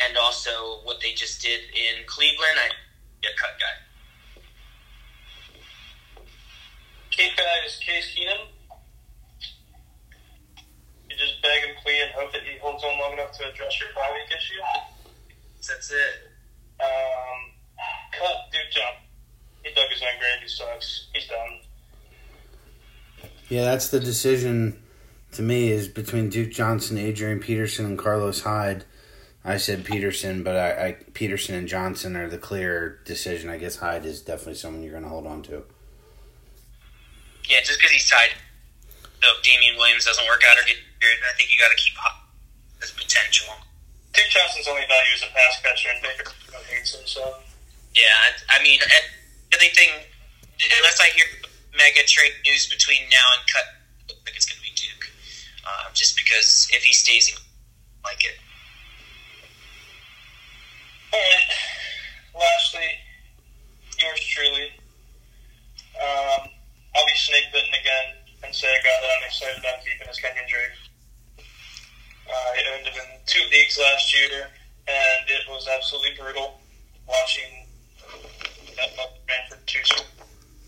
[0.02, 2.68] and also what they just did in Cleveland, I
[3.22, 3.91] a cut guy.
[7.12, 8.48] Keith guy is Case Keenum.
[11.10, 13.78] You just beg and plead and hope that he holds on long enough to address
[13.78, 14.60] your bye week issue.
[15.68, 16.32] That's it.
[16.80, 17.52] Um,
[18.18, 18.96] cut Duke Jump.
[19.62, 20.40] He dug his own grave.
[20.42, 21.08] He sucks.
[21.12, 21.60] He's done.
[23.50, 24.82] Yeah, that's the decision
[25.32, 28.86] to me is between Duke Johnson, Adrian Peterson, and Carlos Hyde.
[29.44, 33.50] I said Peterson, but I, I Peterson and Johnson are the clear decision.
[33.50, 35.64] I guess Hyde is definitely someone you're going to hold on to.
[37.48, 38.34] Yeah, just because he's tied.
[39.22, 41.78] So if Damien Williams doesn't work out or get injured, I think you got to
[41.78, 42.26] keep up
[42.80, 43.54] his potential.
[44.12, 46.30] Duke Johnson's only value is a pass catcher, and Baker
[46.68, 47.06] hates him.
[47.06, 47.22] So
[47.94, 48.12] yeah,
[48.50, 48.80] I, I mean,
[49.54, 50.10] anything
[50.58, 51.26] unless I hear
[51.76, 53.66] mega trade news between now and cut,
[54.10, 55.10] I think it's going to be Duke.
[55.64, 57.38] Uh, just because if he stays, in,
[58.04, 58.38] like it.
[61.12, 61.48] All right.
[62.34, 62.90] Lastly,
[64.00, 64.68] yours truly.
[66.00, 66.48] Um,
[66.94, 68.06] I'll be snake bitten again
[68.44, 70.76] and say a guy that I'm excited about keeping is Kenyon Drake.
[72.28, 74.48] I owned him in two leagues last year,
[74.88, 76.60] and it was absolutely brutal
[77.08, 77.66] watching
[78.76, 79.80] that ran for two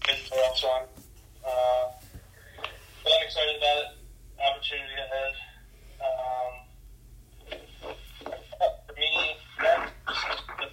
[0.08, 0.82] playoffs on.
[1.44, 1.92] Uh,
[3.02, 3.88] but I'm excited about it.
[4.40, 5.34] Opportunity ahead.
[6.04, 6.52] Um,
[8.86, 10.68] for me, after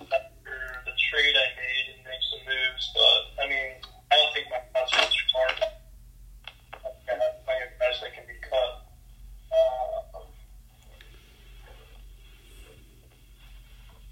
[0.85, 3.71] the trade I made and make some moves, but I mean,
[4.11, 5.57] I don't think my prospects are hard.
[5.61, 8.71] I think I have plenty of guys that can be cut.
[9.51, 10.19] Uh,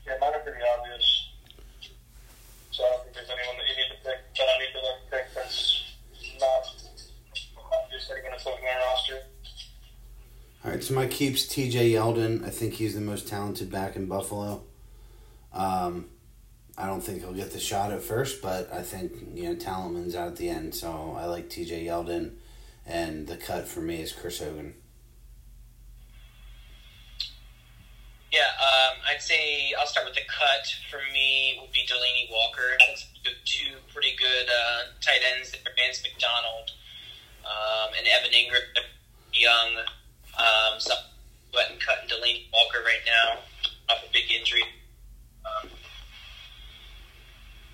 [0.06, 1.30] yeah, mine are pretty obvious.
[2.72, 4.80] So I don't think there's anyone that you need to pick that I need to
[4.80, 5.84] like pick that's
[6.40, 6.64] not
[7.60, 9.20] obvious that are going to put in my roster.
[10.64, 11.92] All right, so my keeps T.J.
[11.92, 12.46] Yeldon.
[12.46, 14.64] I think he's the most talented back in Buffalo.
[15.52, 16.06] Um,
[16.78, 20.16] I don't think he'll get the shot at first, but I think you know Talentman's
[20.16, 21.84] out at the end, so I like T.J.
[21.84, 22.36] Yeldon,
[22.86, 24.76] and the cut for me is Chris Hogan.
[28.32, 30.74] Yeah, um, I'd say I'll start with the cut.
[30.90, 32.78] For me, would be Delanie Walker.
[32.80, 33.06] That's
[33.44, 35.60] two pretty good uh, tight ends there.
[35.76, 36.72] Vance McDonald
[37.44, 38.64] um, and Evan Engram,
[39.34, 39.84] young.
[40.40, 40.94] Um, so
[41.54, 43.42] went and cutting Delanie Walker right now
[43.90, 44.64] off a big injury.
[45.46, 45.70] Um,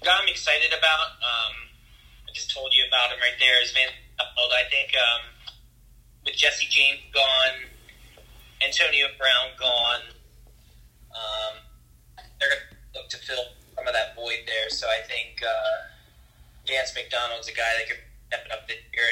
[0.04, 1.20] guy I'm excited about.
[1.20, 1.56] Um,
[2.28, 3.62] I just told you about him right there.
[3.64, 4.52] Is Van McDonald.
[4.54, 5.22] I think um,
[6.26, 7.71] with Jesse James gone,
[8.59, 10.11] Antonio Brown gone.
[11.15, 11.55] Um,
[12.36, 14.67] they're going to look to fill some of that void there.
[14.67, 15.88] So I think uh,
[16.67, 19.07] Vance McDonald's a guy that could step it up this year.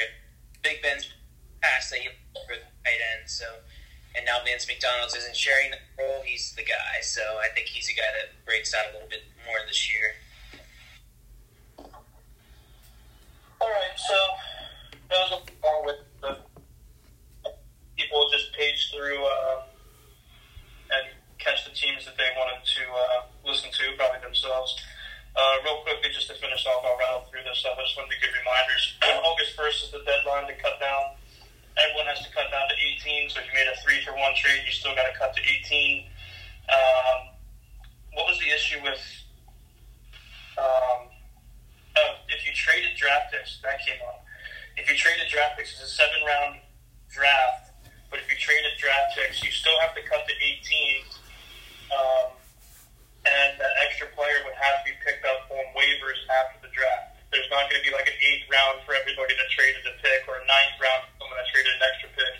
[0.60, 1.08] Big Ben's
[1.64, 2.12] past that he
[2.44, 3.32] for the tight end.
[3.32, 3.48] So
[4.12, 5.80] and now Vance McDonald's isn't sharing the
[18.94, 19.66] through uh,
[20.94, 21.04] and
[21.42, 24.78] catch the teams that they wanted to uh, listen to, probably themselves.
[25.34, 27.74] Uh, real quickly, just to finish off, I'll rattle through this stuff.
[27.74, 28.84] I just wanted to give reminders.
[29.26, 31.18] August 1st is the deadline to cut down.
[31.74, 34.30] Everyone has to cut down to 18, so if you made a three for one
[34.38, 36.06] trade, you still got to cut to 18.
[36.70, 37.34] Um,
[38.14, 39.02] what was the issue with
[40.54, 41.10] um,
[41.98, 43.58] uh, if you traded draft picks?
[43.66, 44.22] That came up.
[44.78, 46.62] If you traded draft picks, it's a seven round
[47.10, 47.63] draft,
[48.14, 51.02] but if you traded draft picks, you still have to cut to 18.
[51.90, 52.30] Um,
[53.26, 57.18] and that extra player would have to be picked up on waivers after the draft.
[57.34, 60.30] There's not going to be like an eighth round for everybody that traded a pick
[60.30, 62.34] or a ninth round for someone that traded an extra pick.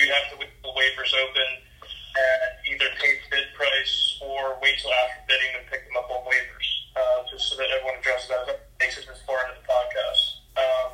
[0.00, 4.80] You'd have to leave the waivers open and either pay the bid price or wait
[4.80, 8.32] till after bidding and pick them up on waivers, uh, just so that everyone addresses
[8.32, 8.48] that.
[8.48, 10.24] That makes it this far into the podcast.
[10.56, 10.90] Um,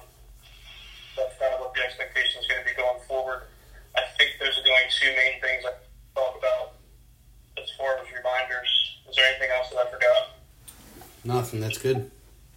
[1.15, 3.47] that's kind of what the expectation is going to be going forward.
[3.97, 5.73] I think those are the only two main things I
[6.15, 6.73] talk about
[7.59, 8.69] as far as reminders.
[9.09, 10.23] Is there anything else that I forgot?
[11.25, 11.61] Nothing.
[11.61, 12.11] That's good.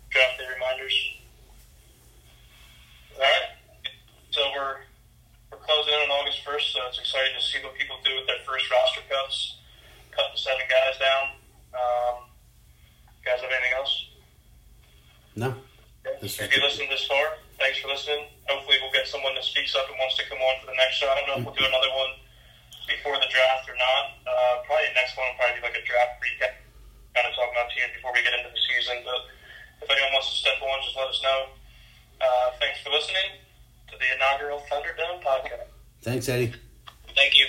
[0.10, 0.96] Draft the reminders.
[3.16, 3.50] All right.
[4.32, 4.78] So we're
[5.52, 8.28] we're closing in on August first, so it's exciting to see what people do with
[8.28, 9.58] their first roster cuts.
[10.12, 11.24] Cut the seven guys down.
[11.74, 12.30] Um,
[13.26, 14.06] guys have anything else?
[15.36, 15.56] No.
[16.22, 18.26] If you listened this far, thanks for listening.
[18.48, 20.98] Hopefully, we'll get someone that speaks up and wants to come on for the next
[20.98, 21.08] show.
[21.12, 22.12] I don't know if we'll do another one
[22.88, 24.04] before the draft or not.
[24.26, 26.56] Uh, probably the next one will probably be like a draft recap,
[27.14, 29.04] kind of talking about teams before we get into the season.
[29.06, 29.20] But
[29.86, 31.40] if anyone wants to step on, just let us know.
[32.20, 33.40] Uh, thanks for listening
[33.92, 35.70] to the inaugural Thunderdome podcast.
[36.02, 36.56] Thanks, Eddie.
[37.16, 37.46] Thank you.